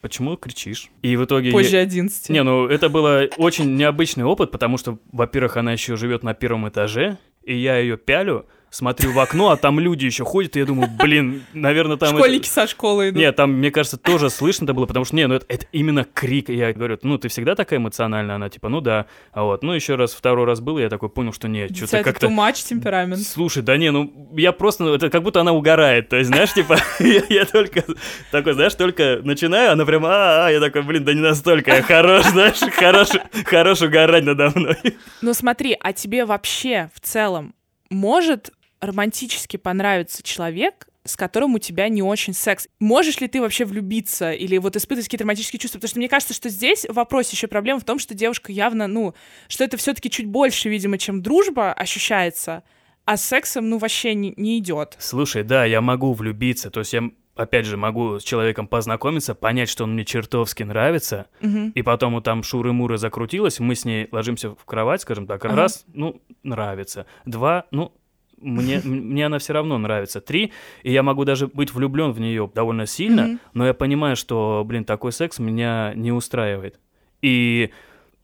почему 0.02 0.36
кричишь? 0.36 0.90
И 1.04 1.16
в 1.16 1.26
итоге... 1.26 1.50
я- 1.50 1.54
Позже 1.54 1.78
11. 1.78 2.30
Не, 2.30 2.42
ну 2.42 2.66
это 2.66 2.90
было 2.90 3.28
очень 3.38 3.76
необычный 3.76 4.24
опыт, 4.24 4.50
потому 4.50 4.80
что, 4.80 4.98
во-первых, 5.12 5.58
она 5.58 5.74
еще 5.74 5.96
живет 5.96 6.24
на 6.24 6.34
первом 6.34 6.68
этаже, 6.70 7.20
и 7.44 7.56
я 7.56 7.78
ее 7.78 7.98
пялю, 7.98 8.48
смотрю 8.70 9.12
в 9.12 9.20
окно, 9.20 9.50
а 9.50 9.58
там 9.58 9.80
люди 9.80 10.06
еще 10.06 10.24
ходят, 10.26 10.56
и 10.56 10.60
я 10.60 10.66
думаю, 10.66 10.90
блин, 10.90 11.44
наверное, 11.54 11.98
там... 11.98 12.10
это- 12.10 12.18
Школьники 12.18 12.48
со 12.48 12.68
школы 12.68 13.10
идут. 13.10 13.20
Нет, 13.20 13.36
там, 13.36 13.54
мне 13.54 13.72
кажется, 13.72 13.98
тоже 13.98 14.30
слышно 14.30 14.66
это 14.66 14.74
было, 14.74 14.86
потому 14.86 15.06
что, 15.06 15.16
не, 15.16 15.28
ну 15.28 15.36
это, 15.36 15.46
это 15.50 15.66
именно 15.72 16.04
крик. 16.04 16.50
Я 16.50 16.74
говорю, 16.74 16.98
ну 17.04 17.18
ты 17.18 17.28
всегда 17.30 17.56
такая 17.56 17.80
эмоциональная? 17.80 18.36
Она 18.36 18.50
типа, 18.50 18.70
ну 18.70 18.82
да. 18.82 19.06
А 19.32 19.44
вот, 19.44 19.64
ну 19.64 19.74
еще 19.74 19.96
раз, 19.96 20.14
второй 20.14 20.46
раз 20.46 20.60
был, 20.60 20.78
я 20.78 20.90
такой 20.90 21.10
понял, 21.10 21.34
что 21.34 21.48
нет, 21.48 21.76
что-то 21.76 21.98
это 21.98 22.12
как-то... 22.12 22.28
too 22.28 22.36
much 22.36 22.68
темперамент. 22.68 23.22
Слушай, 23.22 23.64
да 23.64 23.78
не, 23.78 23.92
ну 23.92 24.14
я 24.36 24.52
просто, 24.52 24.84
ну, 24.84 24.94
это 24.94 25.10
как 25.10 25.24
будто 25.24 25.42
она 25.42 25.54
угорает, 25.54 26.10
то 26.10 26.18
есть, 26.18 26.30
знаешь, 26.30 26.54
типа, 26.54 26.78
я, 27.00 27.24
я 27.30 27.46
только 27.46 27.84
такой, 28.32 28.54
знаешь, 28.54 28.76
только 28.76 29.20
начинаю, 29.24 29.72
она 29.72 29.86
прям, 29.86 30.06
а, 30.06 30.48
а, 30.48 30.52
я 30.52 30.60
такой, 30.60 30.84
блин, 30.84 31.04
да 31.04 31.14
не 31.14 31.22
настолько, 31.22 31.76
я 31.76 31.82
хорош, 31.82 32.26
знаешь, 32.32 32.60
хорош, 32.74 33.10
хорош 33.46 33.82
угорать 33.82 34.24
надо 34.26 34.52
мной. 34.56 34.78
Ну 35.22 35.34
смотри, 35.34 35.76
а 35.80 35.94
тебе 35.94 36.26
вообще 36.26 36.90
в 36.94 37.00
целом 37.00 37.54
может 37.90 38.52
романтически 38.82 39.58
понравиться 39.58 40.24
человек, 40.24 40.88
с 41.06 41.16
которым 41.16 41.56
у 41.56 41.60
тебя 41.60 41.88
не 41.90 42.04
очень 42.04 42.34
секс. 42.34 42.68
Можешь 42.80 43.20
ли 43.20 43.28
ты 43.28 43.42
вообще 43.42 43.66
влюбиться 43.66 44.32
или 44.32 44.58
вот 44.58 44.76
испытывать 44.76 45.06
какие-то 45.06 45.24
романтические 45.24 45.60
чувства? 45.60 45.80
Потому 45.80 45.90
что 45.90 46.00
мне 46.00 46.10
кажется, 46.10 46.34
что 46.34 46.50
здесь 46.50 46.86
вопрос 46.90 47.32
еще 47.32 47.48
проблема 47.48 47.80
в 47.80 47.84
том, 47.86 48.00
что 48.00 48.14
девушка 48.14 48.52
явно, 48.52 48.88
ну, 48.88 49.16
что 49.48 49.64
это 49.64 49.78
все-таки 49.78 50.10
чуть 50.10 50.28
больше, 50.28 50.70
видимо, 50.70 50.98
чем 50.98 51.22
дружба 51.22 51.74
ощущается, 51.74 52.64
а 53.06 53.18
с 53.18 53.26
сексом, 53.26 53.70
ну, 53.70 53.78
вообще 53.80 54.14
не, 54.14 54.34
не 54.38 54.60
идет. 54.60 54.96
Слушай, 55.00 55.44
да, 55.44 55.66
я 55.66 55.82
могу 55.82 56.14
влюбиться, 56.14 56.70
то 56.70 56.82
есть 56.82 56.94
я, 56.94 57.02
опять 57.36 57.66
же, 57.66 57.76
могу 57.76 58.20
с 58.20 58.24
человеком 58.24 58.68
познакомиться, 58.68 59.34
понять, 59.34 59.70
что 59.70 59.86
он 59.86 59.94
мне 59.94 60.06
чертовски 60.06 60.62
нравится, 60.64 61.26
Мгм. 61.42 61.72
и 61.72 61.82
потом 61.82 62.14
вот 62.14 62.26
там 62.26 62.44
шуры-муры 62.44 62.98
закрутилось, 63.00 63.60
мы 63.60 63.74
с 63.74 63.84
ней 63.84 64.10
ложимся 64.12 64.52
в 64.52 64.64
кровать, 64.66 65.02
скажем 65.02 65.26
так, 65.26 65.44
Ага. 65.46 65.56
раз, 65.56 65.86
ну, 65.92 66.22
нравится, 66.44 67.08
два, 67.26 67.66
ну, 67.72 67.94
мне, 68.42 68.80
мне 68.84 69.26
она 69.26 69.40
все 69.40 69.54
равно 69.54 69.78
нравится. 69.78 70.22
Три, 70.22 70.52
и 70.84 70.92
я 70.92 71.04
могу 71.04 71.26
даже 71.26 71.48
быть 71.48 71.74
влюблен 71.74 72.12
в 72.12 72.20
нее 72.20 72.50
довольно 72.54 72.86
сильно, 72.86 73.24
Мгм. 73.24 73.40
но 73.54 73.66
я 73.68 73.74
понимаю, 73.74 74.16
что, 74.16 74.64
блин, 74.66 74.86
такой 74.86 75.12
секс 75.12 75.40
меня 75.40 75.94
не 75.96 76.12
устраивает. 76.12 76.80
И 77.22 77.72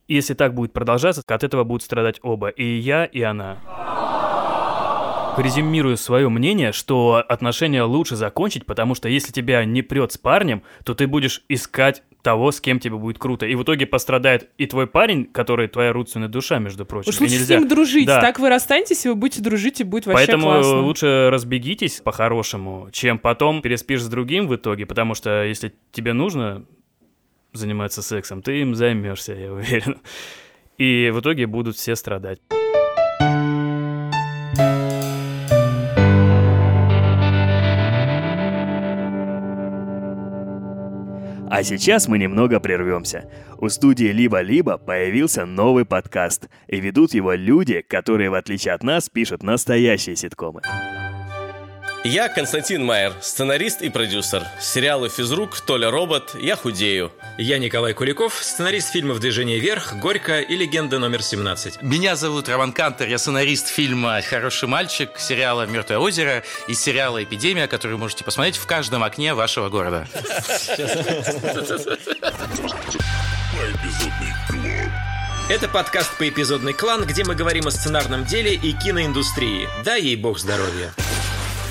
если 0.08 0.34
так 0.34 0.54
будет 0.54 0.72
продолжаться, 0.74 1.22
от 1.28 1.44
этого 1.44 1.64
будут 1.64 1.84
страдать 1.84 2.20
оба, 2.22 2.50
и 2.50 2.64
я, 2.64 3.06
и 3.06 3.22
она. 3.22 3.58
Резюмирую 5.38 5.98
свое 5.98 6.30
мнение, 6.30 6.72
что 6.72 7.22
отношения 7.28 7.84
лучше 7.84 8.16
закончить, 8.16 8.66
потому 8.66 8.96
что 8.96 9.10
если 9.10 9.34
тебя 9.34 9.66
не 9.66 9.82
прет 9.82 10.14
с 10.14 10.18
парнем, 10.18 10.62
то 10.86 10.94
ты 10.96 11.08
будешь 11.08 11.44
искать 11.50 12.04
того, 12.26 12.52
с 12.52 12.60
кем 12.60 12.80
тебе 12.80 12.98
будет 12.98 13.20
круто. 13.20 13.46
И 13.46 13.54
в 13.54 13.62
итоге 13.64 13.86
пострадает 13.86 14.50
и 14.58 14.66
твой 14.66 14.88
парень, 14.88 15.26
который 15.26 15.68
твоя 15.68 15.94
родственная 15.94 16.28
душа, 16.28 16.58
между 16.58 16.84
прочим. 16.86 17.10
Уж 17.10 17.22
лучше 17.22 17.36
с 17.36 17.42
нельзя- 17.42 17.60
ним 17.60 17.68
дружить. 17.68 18.08
Да. 18.08 18.20
Так 18.20 18.40
вы 18.40 18.50
расстанетесь, 18.50 19.06
и 19.06 19.10
вы 19.10 19.16
будете 19.16 19.42
дружить, 19.42 19.80
и 19.80 19.84
будет 19.84 20.08
вообще 20.08 20.26
Поэтому 20.26 20.44
классно. 20.48 20.82
лучше 20.82 21.30
разбегитесь 21.32 22.02
по-хорошему, 22.02 22.90
чем 22.92 23.20
потом 23.20 23.62
переспишь 23.62 24.02
с 24.02 24.08
другим 24.08 24.48
в 24.48 24.56
итоге, 24.56 24.86
потому 24.88 25.14
что 25.14 25.44
если 25.44 25.72
тебе 25.92 26.14
нужно 26.14 26.66
заниматься 27.54 28.02
сексом, 28.02 28.42
ты 28.42 28.62
им 28.62 28.74
займешься, 28.76 29.34
я 29.34 29.54
уверен. 29.54 30.02
И 30.78 31.12
в 31.14 31.20
итоге 31.22 31.46
будут 31.48 31.76
все 31.78 31.96
страдать. 31.96 32.40
А 41.56 41.64
сейчас 41.64 42.10
мы 42.10 42.18
немного 42.18 42.60
прервемся. 42.60 43.30
У 43.60 43.70
студии 43.70 44.08
«Либо-либо» 44.08 44.78
появился 44.78 45.46
новый 45.46 45.86
подкаст, 45.86 46.50
и 46.68 46.82
ведут 46.82 47.14
его 47.14 47.32
люди, 47.32 47.80
которые, 47.80 48.30
в 48.30 48.34
отличие 48.34 48.74
от 48.74 48.84
нас, 48.84 49.08
пишут 49.08 49.42
настоящие 49.42 50.18
ситкомы. 50.18 50.64
Я 52.08 52.30
Константин 52.30 52.86
Майер, 52.86 53.14
сценарист 53.20 53.82
и 53.82 53.90
продюсер. 53.90 54.44
Сериалы 54.62 55.10
«Физрук», 55.10 55.60
«Толя 55.60 55.90
робот», 55.90 56.36
«Я 56.36 56.56
худею». 56.56 57.12
Я 57.40 57.58
Николай 57.58 57.94
Куликов, 57.94 58.36
сценарист 58.44 58.92
фильмов 58.92 59.20
«Движение 59.20 59.58
вверх», 59.58 59.96
«Горько» 59.96 60.40
и 60.40 60.56
«Легенда 60.56 61.00
номер 61.00 61.22
17». 61.22 61.80
Меня 61.82 62.16
зовут 62.16 62.48
Роман 62.48 62.74
Кантер, 62.74 63.08
я 63.08 63.18
сценарист 63.18 63.70
фильма 63.70 64.22
«Хороший 64.22 64.70
мальчик», 64.70 65.18
сериала 65.18 65.66
«Мертвое 65.66 65.98
озеро» 65.98 66.44
и 66.68 66.76
сериала 66.76 67.24
«Эпидемия», 67.24 67.66
который 67.66 67.94
вы 67.94 67.98
можете 67.98 68.24
посмотреть 68.24 68.58
в 68.58 68.68
каждом 68.68 69.04
окне 69.04 69.34
вашего 69.34 69.70
города. 69.70 70.08
Это 75.50 75.68
подкаст 75.70 76.16
«Поэпизодный 76.20 76.74
клан», 76.74 77.06
где 77.06 77.24
мы 77.24 77.34
говорим 77.34 77.66
о 77.66 77.72
сценарном 77.72 78.26
деле 78.26 78.54
и 78.54 78.74
киноиндустрии. 78.74 79.68
Дай 79.84 80.04
ей 80.04 80.16
бог 80.16 80.38
здоровья. 80.38 80.94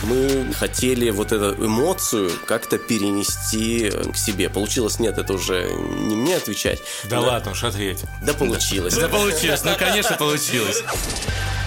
Мы 0.05 0.53
хотели 0.53 1.11
вот 1.11 1.33
эту 1.33 1.55
эмоцию 1.65 2.31
как-то 2.47 2.79
перенести 2.79 3.91
э, 3.93 4.13
к 4.13 4.17
себе. 4.17 4.51
Получилось 4.51 4.99
нет, 4.99 5.17
это 5.19 5.33
уже 5.33 5.71
не 5.73 6.15
мне 6.15 6.37
отвечать. 6.37 6.83
Да 7.05 7.21
ладно 7.21 7.53
уж, 7.53 7.65
ответь. 7.65 8.05
Да 8.23 8.35
получилось. 8.35 8.95
Да 8.95 9.09
получилось, 9.09 9.65
ну 9.65 9.73
конечно 9.79 10.17
получилось. 10.17 10.83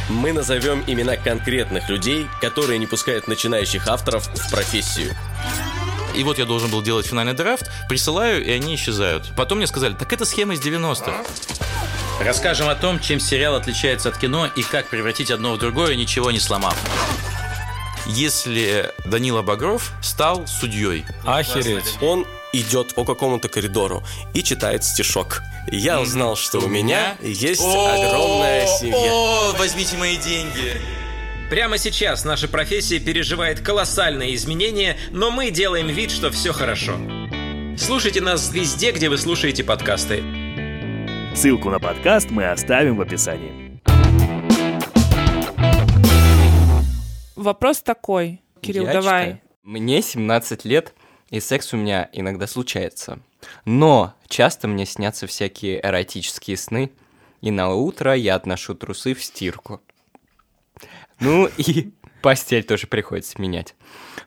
Мы 0.09 0.33
назовем 0.33 0.83
имена 0.87 1.17
конкретных 1.17 1.89
людей, 1.89 2.27
которые 2.39 2.79
не 2.79 2.87
пускают 2.87 3.27
начинающих 3.27 3.87
авторов 3.87 4.27
в 4.27 4.51
профессию. 4.51 5.15
И 6.15 6.23
вот 6.23 6.37
я 6.37 6.45
должен 6.45 6.69
был 6.69 6.81
делать 6.81 7.05
финальный 7.05 7.33
драфт, 7.33 7.69
присылаю, 7.89 8.43
и 8.43 8.51
они 8.51 8.75
исчезают. 8.75 9.31
Потом 9.35 9.57
мне 9.57 9.67
сказали, 9.67 9.93
так 9.93 10.11
это 10.13 10.25
схема 10.25 10.53
из 10.53 10.59
90-х. 10.59 11.23
Расскажем 12.19 12.69
о 12.69 12.75
том, 12.75 12.99
чем 12.99 13.19
сериал 13.19 13.55
отличается 13.55 14.09
от 14.09 14.17
кино 14.17 14.47
и 14.47 14.63
как 14.63 14.87
превратить 14.87 15.29
одно 15.29 15.53
в 15.53 15.59
другое, 15.59 15.95
ничего 15.95 16.31
не 16.31 16.39
сломав. 16.39 16.75
Если 18.07 18.91
Данила 19.05 19.41
Багров 19.41 19.91
стал 20.01 20.47
судьей. 20.47 21.05
Охереть. 21.25 21.97
Он 22.01 22.25
идет 22.53 22.95
по 22.95 23.03
какому-то 23.03 23.49
коридору 23.49 24.03
и 24.33 24.41
читает 24.41 24.83
стишок. 24.83 25.41
Я 25.69 25.99
узнал, 25.99 26.35
что 26.37 26.59
у 26.59 26.67
меня 26.67 27.17
есть 27.21 27.61
огромная 27.61 28.65
семья. 28.65 29.11
О, 29.13 29.53
возьмите 29.57 29.97
мои 29.97 30.17
деньги. 30.17 30.79
Прямо 31.49 31.77
сейчас 31.77 32.25
наша 32.25 32.47
профессия 32.47 32.99
переживает 32.99 33.61
колоссальные 33.61 34.35
изменения, 34.35 34.97
но 35.11 35.31
мы 35.31 35.51
делаем 35.51 35.87
вид, 35.87 36.11
что 36.11 36.31
все 36.31 36.51
хорошо. 36.51 36.93
Слушайте 37.77 38.21
нас 38.21 38.51
везде, 38.51 38.91
где 38.91 39.09
вы 39.09 39.17
слушаете 39.17 39.63
подкасты. 39.63 40.23
Ссылку 41.35 41.69
на 41.69 41.79
подкаст 41.79 42.31
мы 42.31 42.49
оставим 42.49 42.97
в 42.97 43.01
описании. 43.01 43.66
Вопрос 47.37 47.83
такой. 47.83 48.41
Кирилл, 48.61 48.85
Я 48.85 48.93
давай. 48.93 49.23
читаю. 49.25 49.41
Мне 49.61 50.01
17 50.01 50.65
лет, 50.65 50.95
и 51.29 51.39
секс 51.39 51.71
у 51.71 51.77
меня 51.77 52.09
иногда 52.11 52.47
случается. 52.47 53.19
Но 53.63 54.15
часто 54.27 54.67
мне 54.67 54.87
снятся 54.87 55.27
всякие 55.27 55.79
эротические 55.85 56.57
сны, 56.57 56.91
и 57.41 57.51
на 57.51 57.73
утро 57.73 58.15
я 58.15 58.33
отношу 58.35 58.73
трусы 58.73 59.13
в 59.13 59.23
стирку. 59.23 59.81
Ну 61.19 61.47
и 61.57 61.91
постель 62.23 62.63
тоже 62.63 62.87
приходится 62.87 63.39
менять. 63.39 63.75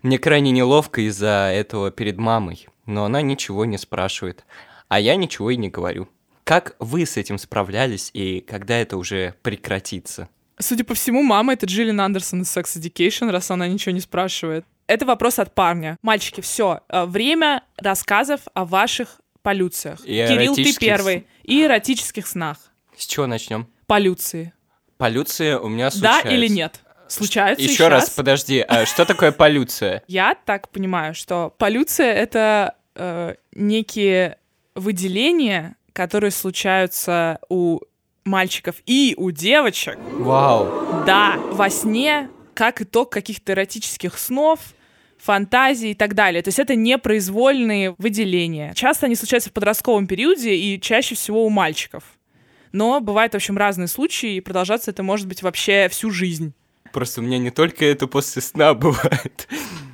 Мне 0.02 0.20
крайне 0.20 0.52
неловко 0.52 1.00
из-за 1.00 1.50
этого 1.52 1.90
перед 1.90 2.16
мамой, 2.16 2.68
но 2.86 3.04
она 3.04 3.22
ничего 3.22 3.64
не 3.64 3.76
спрашивает, 3.76 4.44
а 4.86 5.00
я 5.00 5.16
ничего 5.16 5.50
и 5.50 5.56
не 5.56 5.68
говорю. 5.68 6.08
Как 6.44 6.76
вы 6.78 7.04
с 7.06 7.16
этим 7.16 7.38
справлялись 7.38 8.10
и 8.14 8.40
когда 8.40 8.76
это 8.78 8.96
уже 8.96 9.34
прекратится? 9.42 10.28
Судя 10.60 10.84
по 10.84 10.94
всему, 10.94 11.22
мама— 11.22 11.52
это 11.54 11.66
Джиллин 11.66 12.00
Андерсон 12.00 12.42
из 12.42 12.56
Sex 12.56 12.64
Education, 12.78 13.30
раз 13.30 13.50
она 13.50 13.66
ничего 13.66 13.92
не 13.92 14.00
спрашивает. 14.00 14.64
Это 14.86 15.06
вопрос 15.06 15.38
от 15.38 15.54
парня. 15.54 15.96
Мальчики, 16.02 16.40
все. 16.40 16.80
Время 16.90 17.62
рассказов 17.76 18.40
о 18.54 18.64
ваших 18.64 19.20
полюциях. 19.42 20.00
И 20.04 20.12
Кирилл, 20.28 20.54
ты 20.54 20.74
первый. 20.76 21.26
И 21.44 21.62
эротических 21.64 22.26
снах. 22.26 22.58
С 22.96 23.06
чего 23.06 23.26
начнем? 23.26 23.68
Полюции. 23.86 24.52
Полюция 24.98 25.58
у 25.58 25.68
меня 25.68 25.86
Да 25.86 25.90
случается. 25.92 26.28
или 26.28 26.48
нет? 26.48 26.80
Случается 27.08 27.64
Еще 27.64 27.88
раз, 27.88 28.04
щас. 28.06 28.14
подожди, 28.14 28.60
а 28.60 28.84
что 28.86 29.04
такое 29.04 29.32
полюция? 29.32 30.02
Я 30.06 30.36
так 30.44 30.68
понимаю, 30.68 31.14
что 31.14 31.54
полюция— 31.58 32.12
это 32.14 32.74
э, 32.94 33.34
некие 33.52 34.38
выделения, 34.74 35.76
которые 35.92 36.30
случаются 36.30 37.38
у 37.48 37.80
мальчиков 38.30 38.76
и 38.86 39.14
у 39.18 39.30
девочек, 39.30 39.98
Вау. 40.12 41.04
да, 41.04 41.36
во 41.52 41.68
сне, 41.68 42.30
как 42.54 42.80
итог 42.80 43.10
каких-то 43.10 43.52
эротических 43.52 44.16
снов, 44.18 44.60
фантазий 45.18 45.90
и 45.90 45.94
так 45.94 46.14
далее. 46.14 46.42
То 46.42 46.48
есть 46.48 46.58
это 46.58 46.74
непроизвольные 46.74 47.94
выделения. 47.98 48.72
Часто 48.74 49.06
они 49.06 49.14
случаются 49.16 49.50
в 49.50 49.52
подростковом 49.52 50.06
периоде 50.06 50.54
и 50.56 50.80
чаще 50.80 51.14
всего 51.14 51.44
у 51.44 51.50
мальчиков. 51.50 52.04
Но 52.72 53.00
бывают, 53.00 53.32
в 53.32 53.36
общем, 53.36 53.58
разные 53.58 53.88
случаи, 53.88 54.36
и 54.36 54.40
продолжаться 54.40 54.90
это 54.92 55.02
может 55.02 55.26
быть 55.26 55.42
вообще 55.42 55.88
всю 55.90 56.10
жизнь. 56.10 56.54
Просто 56.92 57.20
у 57.20 57.24
меня 57.24 57.38
не 57.38 57.50
только 57.50 57.84
это 57.84 58.06
после 58.06 58.40
сна 58.42 58.74
бывает. 58.74 59.46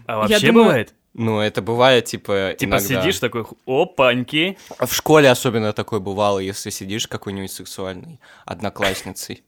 А 0.07 0.19
вообще 0.19 0.47
думаю- 0.47 0.67
бывает? 0.67 0.95
Ну, 1.19 1.41
это 1.41 1.63
бывает, 1.63 2.05
типа, 2.05 2.55
Типа 2.59 2.71
иногда. 2.77 3.01
сидишь 3.01 3.19
такой, 3.21 3.45
опаньки. 3.67 4.59
В 4.79 4.93
школе 4.95 5.31
особенно 5.31 5.73
такое 5.73 5.99
бывало, 5.99 6.39
если 6.41 6.69
сидишь 6.69 7.09
какой-нибудь 7.09 7.51
сексуальной 7.51 8.21
одноклассницей. 8.45 9.43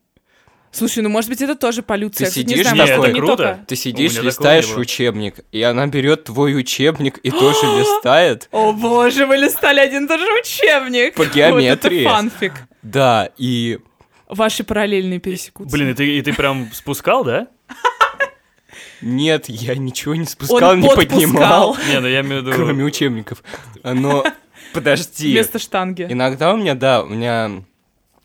Слушай, 0.71 1.03
ну 1.03 1.09
может 1.11 1.29
быть 1.31 1.41
это 1.43 1.55
тоже 1.57 1.83
полюция. 1.83 2.27
Ты 2.27 2.31
кстати, 2.31 2.45
не 2.47 2.53
сидишь 2.55 2.69
знаю, 2.69 2.89
такой, 2.89 3.05
это 3.09 3.13
не 3.15 3.19
круто. 3.21 3.37
только- 3.37 3.65
Ты 3.67 3.77
сидишь, 3.77 4.19
листаешь 4.23 4.75
учебник, 4.77 5.41
и 5.53 5.63
она 5.63 5.87
берет 5.87 6.25
твой 6.25 6.59
учебник 6.59 7.19
и 7.19 7.31
тоже 7.31 7.67
листает. 7.81 8.49
О 8.53 8.73
боже, 8.73 9.27
вы 9.27 9.37
листали 9.37 9.81
один 9.81 10.05
и 10.05 10.09
тот 10.09 10.21
же 10.21 10.27
учебник. 10.41 11.15
По 11.15 11.27
геометрии. 11.27 12.05
Вот 12.05 12.11
это 12.11 12.11
фанфик. 12.17 12.53
Да, 12.83 13.31
и 13.37 13.79
Ваши 14.29 14.63
параллельные 14.65 15.21
пересекутся. 15.21 15.75
Блин, 15.75 15.91
и 15.91 15.95
ты, 15.95 16.19
и 16.19 16.23
ты 16.23 16.35
прям 16.35 16.71
спускал, 16.73 17.25
да? 17.25 17.49
нет, 19.01 19.49
я 19.49 19.75
ничего 19.77 20.15
не 20.15 20.27
спускал, 20.27 20.73
Он 20.73 20.81
не 20.81 20.89
подпускал 20.89 21.75
поднимал, 21.75 21.77
Не, 21.89 22.01
ну 22.01 22.07
я 22.09 22.21
имею 22.21 22.43
в 22.43 22.47
виду... 22.47 22.57
кроме 22.57 22.85
учебников. 22.85 23.43
Но, 23.83 24.25
подожди. 24.73 25.33
вместо 25.33 25.59
штанги. 25.59 26.07
Иногда 26.09 26.53
у 26.53 26.57
меня, 26.57 26.75
да, 26.75 27.03
у 27.03 27.09
меня 27.09 27.63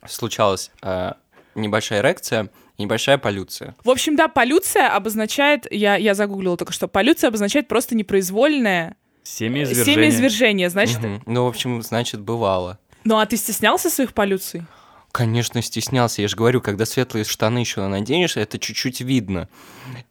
случалась 0.07 0.71
э, 0.81 1.13
небольшая 1.55 2.01
эрекция 2.01 2.49
небольшая 2.77 3.17
полюция. 3.17 3.75
В 3.83 3.89
общем, 3.89 4.15
да, 4.15 4.27
полюция 4.27 4.89
обозначает, 4.89 5.71
я, 5.71 5.95
я 5.95 6.15
загуглила 6.15 6.57
только 6.57 6.73
что, 6.73 6.88
полюция 6.88 7.27
обозначает 7.27 7.67
просто 7.67 7.95
непроизвольное 7.95 8.95
Семяизвержение. 9.23 9.95
семяизвержение. 9.95 10.69
Значит, 10.69 10.99
Мгм. 10.99 11.23
Ну, 11.25 11.45
в 11.45 11.47
общем, 11.47 11.81
значит, 11.81 12.19
бывало. 12.19 12.79
ну 13.03 13.19
а 13.19 13.25
ты 13.25 13.38
стеснялся 13.38 13.89
своих 13.89 14.13
полюций? 14.13 14.63
Конечно, 15.13 15.62
стеснялся. 15.62 16.23
Я 16.23 16.28
же 16.28 16.36
говорю, 16.36 16.60
когда 16.60 16.88
светлые 16.88 17.23
штаны 17.23 17.60
еще 17.60 17.86
наденешь, 17.88 18.36
это 18.36 18.58
чуть-чуть 18.58 19.02
видно. 19.02 19.47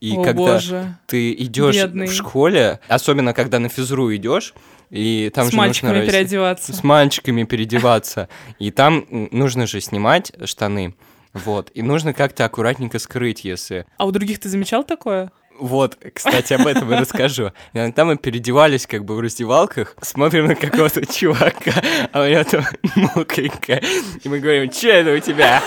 И 0.00 0.12
О 0.16 0.22
когда 0.22 0.32
боже. 0.54 0.96
ты 1.06 1.32
идешь 1.32 1.74
бедный. 1.74 2.06
в 2.06 2.12
школе, 2.12 2.78
особенно 2.86 3.34
когда 3.34 3.58
на 3.58 3.68
физру 3.68 4.14
идешь, 4.14 4.54
и 4.90 5.28
там 5.34 5.48
С 5.48 5.50
же 5.50 5.56
мальчиками 5.56 5.96
нужно 5.96 6.06
переодеваться. 6.06 6.72
с 6.72 6.84
мальчиками 6.84 7.42
переодеваться, 7.42 8.28
и 8.60 8.70
там 8.70 9.04
нужно 9.10 9.66
же 9.66 9.80
снимать 9.80 10.30
штаны, 10.44 10.94
вот, 11.32 11.72
и 11.74 11.82
нужно 11.82 12.14
как-то 12.14 12.44
аккуратненько 12.44 13.00
скрыть, 13.00 13.42
если 13.42 13.86
А 13.96 14.04
у 14.06 14.12
других 14.12 14.38
ты 14.38 14.48
замечал 14.48 14.84
такое? 14.84 15.32
Вот, 15.62 15.96
кстати, 16.12 16.54
об 16.54 16.66
этом 16.66 16.92
и 16.92 16.96
расскажу. 16.96 17.52
Иногда 17.72 18.04
мы 18.04 18.16
переодевались 18.16 18.84
как 18.84 19.04
бы 19.04 19.14
в 19.14 19.20
раздевалках, 19.20 19.94
смотрим 20.02 20.46
на 20.46 20.56
какого-то 20.56 21.06
чувака, 21.06 21.72
а 22.12 22.22
у 22.22 22.26
него 22.28 22.42
там 22.42 22.64
мокренько, 22.96 23.80
и 24.24 24.28
мы 24.28 24.40
говорим, 24.40 24.72
что 24.72 24.88
это 24.88 25.14
у 25.14 25.18
тебя? 25.20 25.62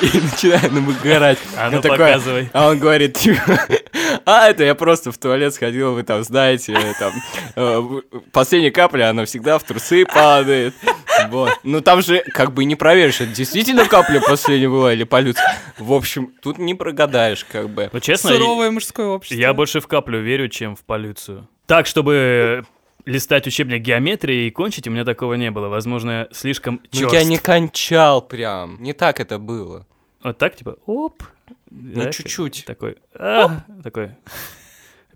И 0.00 0.06
начинаем 0.18 0.74
нам 0.74 0.88
угорать. 0.88 1.38
А 1.58 1.70
ну 1.70 1.82
такой, 1.82 1.98
показывай. 1.98 2.48
А 2.54 2.70
он 2.70 2.78
говорит, 2.78 3.18
типа, 3.18 3.60
а, 4.24 4.48
это 4.48 4.64
я 4.64 4.74
просто 4.74 5.12
в 5.12 5.18
туалет 5.18 5.52
сходил, 5.52 5.92
вы 5.92 6.02
там 6.02 6.24
знаете, 6.24 6.74
там, 6.98 7.12
э, 7.56 8.00
последняя 8.32 8.70
капля, 8.70 9.10
она 9.10 9.26
всегда 9.26 9.58
в 9.58 9.62
трусы 9.62 10.06
падает. 10.06 10.74
Вот. 11.30 11.52
Ну 11.62 11.80
там 11.80 12.02
же 12.02 12.22
как 12.32 12.52
бы 12.52 12.64
не 12.64 12.76
проверишь, 12.76 13.20
это 13.20 13.32
действительно 13.32 13.86
капля 13.86 14.20
последняя 14.20 14.68
была 14.68 14.92
или 14.92 15.04
полюция. 15.04 15.56
В 15.78 15.92
общем, 15.92 16.32
тут 16.42 16.58
не 16.58 16.74
прогадаешь, 16.74 17.44
как 17.44 17.70
бы. 17.70 17.90
Ну, 17.92 18.00
честно, 18.00 18.30
Суровое 18.30 18.70
мужское 18.70 19.06
общество. 19.06 19.40
я 19.40 19.52
больше 19.54 19.80
в 19.80 19.86
каплю 19.86 20.20
верю, 20.20 20.48
чем 20.48 20.76
в 20.76 20.80
полюцию. 20.84 21.48
Так, 21.66 21.86
чтобы 21.86 22.64
листать 23.06 23.46
учебник 23.46 23.82
геометрии 23.82 24.46
и 24.46 24.50
кончить, 24.50 24.86
у 24.88 24.90
меня 24.90 25.04
такого 25.04 25.34
не 25.34 25.50
было. 25.50 25.68
Возможно, 25.68 26.28
слишком 26.32 26.80
Ну 26.92 26.98
чёрст. 27.00 27.14
я 27.14 27.24
не 27.24 27.38
кончал 27.38 28.22
прям, 28.22 28.82
не 28.82 28.92
так 28.92 29.20
это 29.20 29.38
было. 29.38 29.86
Вот 30.22 30.38
так, 30.38 30.56
типа, 30.56 30.76
оп. 30.86 31.22
Ну 31.70 32.10
чуть-чуть. 32.10 32.64
Такой, 32.66 32.96
а, 33.14 33.62
такой, 33.82 34.12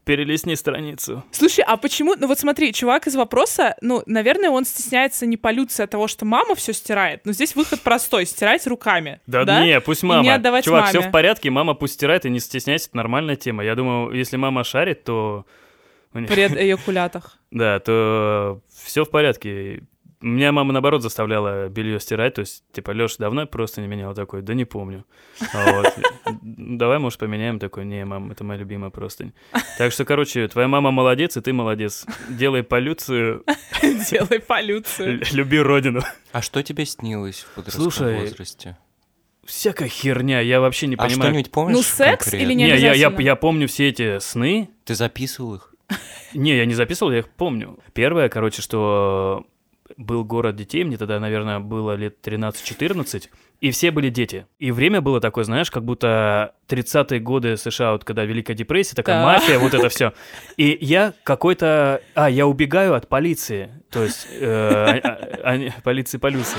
перелистни 0.09 0.55
страницу. 0.55 1.23
Слушай, 1.33 1.65
а 1.69 1.77
почему, 1.77 2.15
ну 2.19 2.29
вот 2.29 2.39
смотри, 2.39 2.73
чувак 2.73 3.07
из 3.07 3.15
вопроса, 3.15 3.77
ну, 3.83 4.03
наверное, 4.07 4.49
он 4.49 4.65
стесняется 4.65 5.27
не 5.27 5.37
полюции 5.37 5.83
от 5.83 5.91
того, 5.91 6.09
что 6.09 6.25
мама 6.25 6.55
все 6.55 6.73
стирает, 6.73 7.27
но 7.27 7.33
здесь 7.33 7.55
выход 7.55 7.83
простой, 7.83 8.25
стирать 8.25 8.67
руками. 8.67 9.21
Да, 9.27 9.45
да? 9.45 9.63
не, 9.63 9.79
пусть 9.83 10.03
И 10.03 10.07
мама. 10.07 10.23
не 10.23 10.31
отдавать 10.31 10.65
Чувак, 10.65 10.87
маме. 10.87 10.99
все 10.99 11.07
в 11.07 11.13
порядке, 11.13 11.51
мама 11.51 11.75
пусть 11.75 11.93
стирает, 11.93 12.25
и 12.25 12.31
не 12.31 12.41
стесняйся, 12.41 12.89
это 12.89 12.97
нормальная 12.97 13.37
тема. 13.37 13.63
Я 13.63 13.75
думаю, 13.75 14.13
если 14.17 14.39
мама 14.39 14.65
шарит, 14.65 15.05
то... 15.05 15.45
При 16.13 16.25
эякулятах. 16.57 17.37
Да, 17.51 17.79
то 17.79 18.63
все 18.83 19.05
в 19.05 19.11
порядке. 19.11 19.83
Меня 20.21 20.51
мама, 20.51 20.73
наоборот, 20.73 21.03
заставляла 21.03 21.69
белье 21.69 22.01
стирать, 22.01 22.35
то 22.35 22.41
есть, 22.41 22.65
типа, 22.73 22.91
Леша 22.91 23.17
давно 23.19 23.47
просто 23.47 23.81
не 23.81 23.87
менял 23.87 24.15
такой, 24.15 24.43
да 24.43 24.53
не 24.53 24.65
помню. 24.65 25.05
А 25.55 25.73
вот, 25.73 25.95
давай, 26.43 26.99
может, 26.99 27.21
поменяем 27.21 27.61
такой, 27.61 27.85
не, 27.85 28.05
мам, 28.05 28.33
это 28.33 28.43
моя 28.43 28.59
любимая 28.59 28.91
простынь. 28.91 29.33
Так 29.79 29.93
что, 29.93 30.05
короче, 30.05 30.49
твоя 30.49 30.67
мама 30.67 30.91
молодец, 30.91 31.37
и 31.37 31.41
ты 31.41 31.53
молодец. 31.53 32.05
Делай 32.29 32.65
полюцию, 32.65 33.45
Делай 34.11 34.41
полюцию. 34.41 35.21
люби 35.33 35.61
родину. 35.61 36.01
А 36.33 36.43
что 36.43 36.65
тебе 36.65 36.85
снилось 36.85 37.41
в 37.41 37.55
подростковом 37.55 38.17
возрасте? 38.21 38.77
Всякая 39.45 39.89
херня, 39.89 40.41
я 40.41 40.61
вообще 40.61 40.89
не 40.89 40.97
А 40.97 40.99
понимаю. 40.99 41.31
что-нибудь 41.31 41.51
помнишь 41.53 41.77
Ну, 41.77 41.83
секс 41.83 42.25
конкретно? 42.25 42.45
или 42.45 42.55
не 42.55 42.65
Не, 42.65 42.77
я, 42.77 42.93
я, 42.93 43.15
я 43.19 43.37
помню 43.37 43.67
все 43.69 43.89
эти 43.89 44.19
сны. 44.19 44.69
Ты 44.85 44.95
записывал 44.95 45.55
их? 45.55 45.75
Не, 46.35 46.57
я 46.57 46.67
не 46.67 46.75
записывал, 46.75 47.13
я 47.13 47.21
их 47.21 47.29
помню. 47.31 47.79
Первое, 47.95 48.29
короче, 48.29 48.61
что 48.61 49.47
был 49.97 50.25
город 50.25 50.57
детей, 50.57 50.85
мне 50.85 50.97
тогда, 50.97 51.19
наверное, 51.21 51.61
было 51.61 51.95
лет 51.95 52.17
13-14, 52.23 53.29
и 53.61 53.71
все 53.71 53.91
были 53.91 54.09
дети. 54.11 54.47
И 54.59 54.71
время 54.71 55.01
было 55.01 55.21
такое, 55.21 55.45
знаешь, 55.45 55.71
как 55.71 55.85
будто 55.85 56.55
30-е 56.69 57.21
годы 57.21 57.57
США, 57.57 57.93
вот 57.93 58.05
когда 58.05 58.25
Великая 58.25 58.55
депрессия, 58.55 58.95
такая 58.95 59.23
Так. 59.25 59.25
мафия, 59.43 59.59
вот 59.59 59.75
это 59.75 59.89
все. 59.89 60.13
И 60.57 60.77
я 60.81 61.13
какой-то... 61.25 62.01
А, 62.15 62.31
я 62.31 62.47
убегаю 62.47 62.95
от 62.95 63.09
полиции. 63.09 63.71
То 63.91 64.05
есть... 64.05 64.29
э, 64.33 64.47
а- 64.49 65.01
а- 65.03 65.41
они- 65.51 65.73
полиции, 65.83 66.19
полиции. 66.19 66.59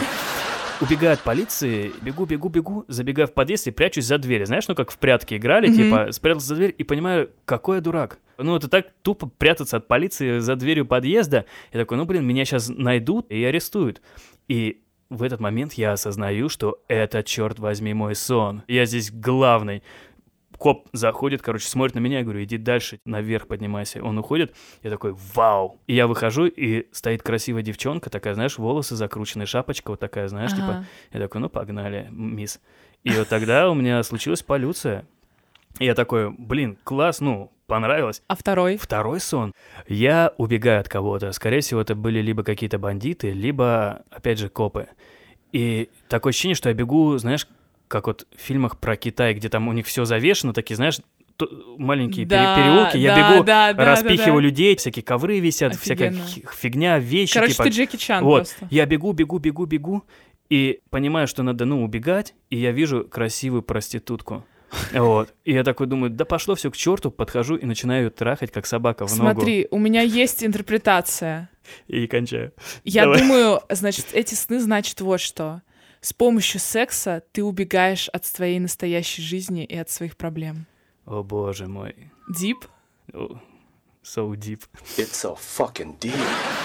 Убегаю 0.82 1.14
от 1.14 1.20
полиции, 1.20 1.92
бегу, 2.02 2.26
бегу, 2.26 2.48
бегу, 2.48 2.86
забегаю 2.88 3.28
в 3.28 3.34
подъезд 3.34 3.68
и 3.68 3.72
прячусь 3.72 4.06
за 4.06 4.18
дверь. 4.18 4.46
Знаешь, 4.46 4.66
ну 4.70 4.76
как 4.76 4.92
в 4.92 4.98
прятки 4.98 5.36
играли, 5.36 5.68
Мгм. 5.68 5.76
типа, 5.76 6.12
спрятался 6.12 6.48
за 6.48 6.56
дверь 6.56 6.76
и 6.78 6.84
понимаю, 6.86 7.30
какой 7.44 7.78
я 7.78 7.82
дурак. 7.82 8.20
Ну, 8.38 8.56
это 8.56 8.70
так 8.70 8.88
тупо 9.02 9.30
прятаться 9.38 9.76
от 9.78 9.88
полиции 9.90 10.40
за 10.40 10.56
дверью 10.56 10.86
подъезда. 10.86 11.44
Я 11.74 11.82
такой, 11.82 11.98
ну, 11.98 12.06
блин, 12.06 12.26
меня 12.26 12.46
сейчас 12.46 12.70
найдут 12.70 13.30
и 13.30 13.44
арестуют. 13.44 14.02
И 14.48 14.80
в 15.10 15.24
этот 15.24 15.42
момент 15.42 15.74
я 15.74 15.92
осознаю, 15.92 16.48
что 16.48 16.82
это, 16.88 17.24
черт 17.24 17.60
возьми, 17.60 17.94
мой 17.94 18.16
сон. 18.16 18.64
Я 18.70 18.86
здесь 18.86 19.12
главный. 19.12 19.84
Коп 20.60 20.90
заходит, 20.92 21.42
короче, 21.42 21.68
смотрит 21.68 21.96
на 21.96 22.00
меня, 22.00 22.18
я 22.18 22.24
говорю, 22.24 22.44
иди 22.44 22.58
дальше, 22.58 23.00
наверх 23.06 23.48
поднимайся. 23.48 24.04
Он 24.04 24.18
уходит, 24.18 24.54
я 24.84 24.90
такой, 24.90 25.16
вау. 25.34 25.80
И 25.88 25.96
я 25.96 26.06
выхожу, 26.06 26.48
и 26.48 26.88
стоит 26.92 27.24
красивая 27.24 27.62
девчонка, 27.62 28.10
такая, 28.10 28.34
знаешь, 28.34 28.58
волосы 28.58 28.98
закрученные, 28.98 29.46
шапочка 29.46 29.92
вот 29.92 30.02
такая, 30.02 30.28
знаешь, 30.28 30.52
типа. 30.52 30.68
Ага. 30.68 30.86
Я 31.14 31.20
такой, 31.22 31.40
ну, 31.40 31.50
погнали, 31.50 32.08
мисс. 32.12 32.60
И 33.06 33.12
вот 33.12 33.30
тогда 33.30 33.72
у 33.72 33.74
меня 33.74 34.04
случилась 34.04 34.44
полюция. 34.44 35.06
И 35.80 35.86
я 35.86 35.96
такой, 35.96 36.30
блин, 36.30 36.78
класс, 36.84 37.22
ну, 37.22 37.54
понравилось. 37.66 38.22
А 38.28 38.36
второй? 38.36 38.76
Второй 38.76 39.22
сон. 39.22 39.54
Я 39.88 40.34
убегаю 40.38 40.82
от 40.82 40.90
кого-то. 40.90 41.32
Скорее 41.32 41.62
всего, 41.62 41.80
это 41.80 41.96
были 41.96 42.20
либо 42.20 42.44
какие-то 42.44 42.78
бандиты, 42.80 43.32
либо, 43.32 44.04
опять 44.10 44.40
же, 44.40 44.50
копы. 44.50 44.90
И 45.54 45.90
такое 46.10 46.32
ощущение, 46.32 46.56
что 46.56 46.68
я 46.68 46.76
бегу, 46.76 47.18
знаешь, 47.18 47.48
как 47.90 48.08
вот 48.08 48.26
в 48.34 48.40
фильмах 48.40 48.78
про 48.80 48.96
Китай, 48.96 49.34
где 49.34 49.50
там 49.50 49.68
у 49.68 49.74
них 49.74 49.86
все 49.88 50.06
завешено, 50.06 50.54
такие, 50.54 50.78
знаешь, 50.78 51.00
маленькие 51.78 52.26
Да, 52.26 52.56
переулки. 52.56 52.98
Я 52.98 53.16
да, 53.16 53.34
бегу, 53.34 53.44
да, 53.44 53.74
да, 53.74 53.86
распихиваю 53.86 54.26
да, 54.36 54.36
да. 54.36 54.42
людей, 54.42 54.76
всякие 54.76 55.04
ковры 55.04 55.40
висят, 55.40 55.76
всякая 55.76 56.10
Офигенно. 56.10 56.28
хи- 56.28 56.46
фигня, 56.56 57.00
вещи. 57.00 57.34
Короче, 57.34 57.54
типа. 57.54 57.64
ты 57.64 57.70
Джеки 57.70 57.96
Чан 57.98 58.24
Вот, 58.24 58.48
просто. 58.48 58.68
я 58.70 58.86
бегу, 58.86 59.12
бегу, 59.14 59.40
бегу, 59.40 59.66
бегу, 59.66 60.04
и 60.50 60.80
понимаю, 60.90 61.28
что 61.28 61.44
надо, 61.44 61.66
ну, 61.66 61.84
убегать, 61.84 62.34
и 62.50 62.58
я 62.58 62.72
вижу 62.72 63.06
красивую 63.06 63.62
проститутку. 63.64 64.46
Вот. 64.94 65.34
И 65.46 65.54
я 65.54 65.64
такой 65.64 65.88
думаю, 65.88 66.12
да 66.12 66.26
пошло 66.26 66.54
все 66.56 66.70
к 66.70 66.78
черту, 66.78 67.10
подхожу 67.10 67.56
и 67.56 67.66
начинаю 67.66 68.04
ее 68.06 68.10
трахать, 68.12 68.52
как 68.52 68.68
собака 68.68 69.08
в 69.08 69.16
ногу. 69.18 69.32
Смотри, 69.32 69.68
у 69.72 69.80
меня 69.80 70.02
есть 70.02 70.44
интерпретация. 70.44 71.50
И 71.88 72.06
кончаю. 72.06 72.52
Я 72.84 73.04
Давай. 73.04 73.20
думаю, 73.20 73.62
значит, 73.70 74.08
эти 74.14 74.36
сны 74.36 74.60
значат 74.60 75.02
вот 75.02 75.22
что. 75.22 75.62
С 76.02 76.14
помощью 76.14 76.60
секса 76.62 77.24
ты 77.32 77.44
убегаешь 77.44 78.08
от 78.10 78.26
своей 78.26 78.60
настоящей 78.60 79.22
жизни 79.22 79.66
и 79.66 79.76
от 79.78 79.90
своих 79.90 80.16
проблем. 80.16 80.66
О 81.06 81.24
боже 81.24 81.68
мой. 81.68 81.96
Дип? 82.30 82.66
О, 83.14 83.40
So 84.02 84.32
deep. 84.34 84.62
It's 84.98 85.12
so 85.14 85.38
fucking 85.38 86.00
deep. 86.00 86.16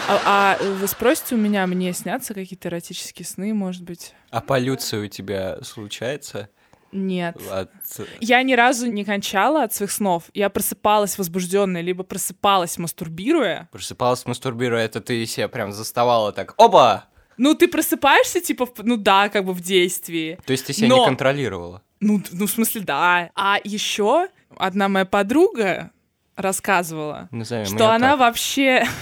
А, 0.09 0.57
а 0.61 0.63
вы 0.63 0.87
спросите 0.87 1.35
у 1.35 1.39
меня, 1.39 1.67
мне 1.67 1.93
снятся 1.93 2.33
какие-то 2.33 2.69
эротические 2.69 3.27
сны, 3.27 3.53
может 3.53 3.83
быть? 3.83 4.15
А 4.31 4.41
полюция 4.41 5.05
у 5.05 5.09
тебя 5.09 5.59
случается? 5.63 6.49
Нет. 6.93 7.37
От- 7.51 7.73
Я 8.21 8.41
ни 8.45 8.53
разу 8.55 8.87
не 8.87 9.05
кончала 9.05 9.65
от 9.65 9.75
своих 9.75 9.91
снов. 9.91 10.25
Я 10.33 10.49
просыпалась 10.49 11.19
возбужденная, 11.19 11.81
либо 11.83 12.05
просыпалась 12.05 12.79
мастурбируя. 12.79 13.69
Просыпалась 13.73 14.25
мастурбируя, 14.27 14.85
это 14.85 15.01
ты 15.01 15.27
себя 15.27 15.49
прям 15.49 15.73
заставала 15.73 16.33
так, 16.33 16.55
оба! 16.57 17.07
Ну, 17.37 17.55
ты 17.55 17.69
просыпаешься, 17.69 18.41
типа, 18.41 18.69
ну 18.83 18.97
да, 18.97 19.29
как 19.29 19.45
бы 19.45 19.53
в 19.53 19.61
действии. 19.61 20.39
То 20.47 20.53
есть 20.53 20.67
ты 20.67 20.73
себя 20.73 20.89
Но- 20.89 20.99
не 21.01 21.05
контролировала? 21.07 21.83
Ну, 22.01 22.23
ну, 22.33 22.47
в 22.47 22.51
смысле, 22.51 22.83
да. 22.83 23.31
А 23.35 23.59
еще 23.65 24.29
одна 24.57 24.89
моя 24.89 25.05
подруга 25.07 25.91
рассказывала, 26.37 27.29
Назовем 27.31 27.67
что 27.67 27.91
она 27.93 28.11
так. 28.11 28.21
вообще... 28.21 28.85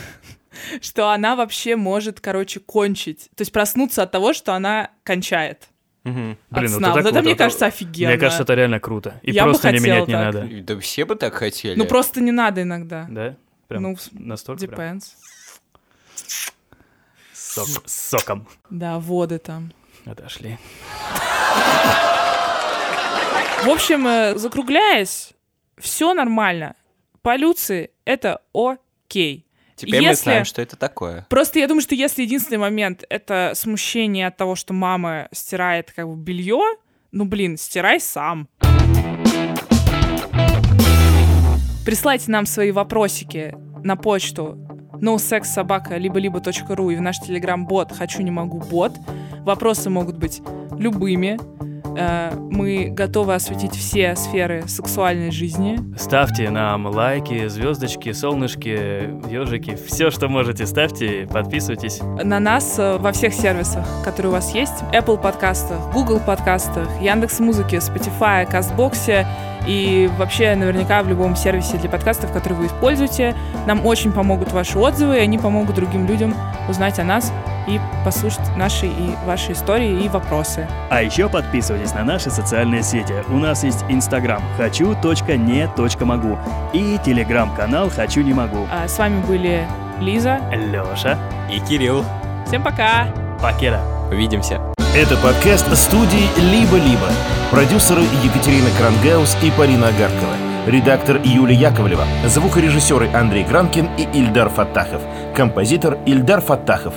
Что 0.82 1.08
она 1.10 1.34
вообще 1.34 1.76
может, 1.76 2.20
короче, 2.20 2.60
кончить. 2.60 3.30
То 3.36 3.40
есть 3.40 3.52
проснуться 3.52 4.02
от 4.02 4.10
того, 4.12 4.34
что 4.34 4.52
она 4.54 4.90
кончает. 5.02 5.68
Мгм. 6.04 6.36
От 6.50 6.58
Блин, 6.58 6.68
сна. 6.68 6.88
вот 6.88 6.96
Вот 6.96 7.00
это 7.00 7.08
это, 7.08 7.12
круто. 7.14 7.22
мне 7.22 7.34
кажется, 7.36 7.66
офигенно. 7.66 8.10
Мне 8.10 8.18
кажется, 8.20 8.42
это 8.42 8.54
реально 8.54 8.78
круто. 8.78 9.18
И 9.22 9.30
Я 9.32 9.44
бы 9.44 9.52
просто 9.52 9.72
не 9.72 9.78
хотела 9.78 9.94
менять 9.94 10.08
не 10.08 10.14
так. 10.14 10.34
надо. 10.34 10.48
Да 10.74 10.78
все 10.80 11.04
бы 11.06 11.14
так 11.16 11.32
хотели. 11.34 11.74
Ну, 11.78 11.86
просто 11.86 12.20
не 12.20 12.32
надо 12.32 12.62
иногда. 12.62 13.06
Да? 13.08 13.34
Прям 13.68 13.82
Ну, 13.82 13.96
настолько 14.12 14.66
прям. 14.66 15.00
Сок- 17.54 17.82
с 17.86 18.08
соком. 18.10 18.46
Да, 18.70 18.98
воды 18.98 19.38
там. 19.38 19.72
Отошли. 20.06 20.58
В 23.64 23.68
общем, 23.68 24.06
э, 24.06 24.36
закругляясь, 24.36 25.32
все 25.78 26.14
нормально. 26.14 26.74
Полюции— 27.22 27.90
это 28.04 28.40
окей. 28.52 29.46
Теперь 29.76 30.00
мы 30.02 30.08
Если- 30.08 30.24
знаем, 30.24 30.44
что 30.44 30.60
это 30.62 30.76
такое. 30.76 31.26
Просто 31.30 31.58
я 31.60 31.68
думаю, 31.68 31.82
что 31.82 31.94
если 31.94 32.22
единственный 32.22 32.58
момент— 32.58 33.04
это 33.08 33.52
смущение 33.54 34.26
от 34.26 34.36
того, 34.36 34.54
что 34.56 34.72
мама 34.72 35.28
стирает 35.32 35.92
как 35.92 36.08
бы 36.08 36.16
белье, 36.16 36.60
ну, 37.12 37.24
блин, 37.24 37.56
стирай 37.56 38.00
сам. 38.00 38.48
Присылайте 41.84 42.30
нам 42.30 42.46
свои 42.46 42.70
вопросики 42.70 43.54
на 43.82 43.96
почту 43.96 44.56
nosexsobaka 45.02 45.98
либо 45.98 46.18
либо 46.18 46.40
ру 46.74 46.90
и 46.90 46.96
в 46.96 47.02
наш 47.02 47.18
телеграм-бот 47.18 47.92
«Хочу, 47.92 48.22
не 48.22 48.30
могу, 48.30 48.58
бот». 48.58 48.92
Вопросы 49.40 49.90
могут 49.90 50.16
быть 50.16 50.40
любыми. 50.78 51.38
Э, 51.96 52.30
Мы 52.50 52.88
готовы 52.90 53.34
осветить 53.34 53.74
все 53.74 54.14
сферы 54.16 54.64
сексуальной 54.66 55.30
жизни. 55.30 55.78
Ставьте 55.98 56.50
нам 56.50 56.86
лайки, 56.86 57.48
звездочки, 57.48 58.12
солнышки, 58.12 59.10
ежики. 59.30 59.76
Все, 59.86 60.10
что 60.10 60.28
можете, 60.28 60.66
ставьте, 60.66 61.28
подписывайтесь. 61.32 62.00
на 62.22 62.40
нас 62.40 62.78
э, 62.78 62.98
во 62.98 63.12
всех 63.12 63.34
сервисах, 63.34 63.86
которые 64.04 64.30
у 64.30 64.32
вас 64.34 64.54
есть. 64.54 64.82
Apple 64.92 65.20
подкастах, 65.20 65.92
Google 65.92 66.20
подкастах, 66.20 66.88
Яндекс 67.00 67.40
Музыке, 67.40 67.76
Spotify, 67.78 68.50
Кастбоксе 68.50 69.26
и 69.66 70.10
вообще 70.18 70.54
наверняка 70.54 71.02
в 71.02 71.08
любом 71.08 71.36
сервисе 71.36 71.78
для 71.78 71.88
подкастов, 71.88 72.32
который 72.32 72.54
вы 72.54 72.66
используете. 72.66 73.34
Нам 73.66 73.86
очень 73.86 74.12
помогут 74.12 74.52
ваши 74.52 74.78
отзывы, 74.78 75.16
и 75.16 75.20
они 75.20 75.38
помогут 75.38 75.76
другим 75.76 76.06
людям 76.06 76.34
узнать 76.68 76.98
о 76.98 77.04
нас 77.04 77.32
и 77.66 77.80
послушать 78.04 78.56
наши 78.56 78.86
и 78.86 79.14
ваши 79.26 79.52
истории 79.52 80.04
и 80.04 80.08
вопросы. 80.08 80.66
А 80.90 81.02
еще 81.02 81.28
подписывайтесь 81.28 81.94
на 81.94 82.04
наши 82.04 82.30
социальные 82.30 82.82
сети. 82.82 83.14
У 83.28 83.38
нас 83.38 83.64
есть 83.64 83.84
Инстаграм 83.88 84.42
хочу.не.могу 84.56 86.38
и 86.72 86.98
Телеграм-канал 87.04 87.90
«Хочу 87.90 88.22
не 88.22 88.32
могу». 88.32 88.66
А 88.70 88.88
с 88.88 88.98
вами 88.98 89.22
были 89.26 89.66
Лиза. 90.00 90.40
Леша. 90.52 91.18
И 91.50 91.58
Кирилл. 91.60 92.04
Всем 92.46 92.62
пока! 92.62 93.06
Покеда. 93.40 93.80
Увидимся. 94.10 94.60
Это 94.94 95.16
подкаст 95.16 95.74
студии 95.76 96.28
«Либо-либо». 96.38 97.08
Продюсеры 97.50 98.02
Екатерина 98.24 98.68
Крангаус 98.78 99.36
и 99.42 99.50
Полина 99.50 99.88
Агаркова. 99.88 100.34
Редактор 100.66 101.20
Юлия 101.24 101.56
Яковлева. 101.56 102.04
Звукорежиссеры 102.26 103.08
Андрей 103.12 103.44
Гранкин 103.44 103.88
и 103.98 104.02
Ильдар 104.18 104.48
Фаттахов. 104.48 105.02
Композитор 105.34 105.98
Ильдар 106.06 106.40
Фаттахов. 106.40 106.94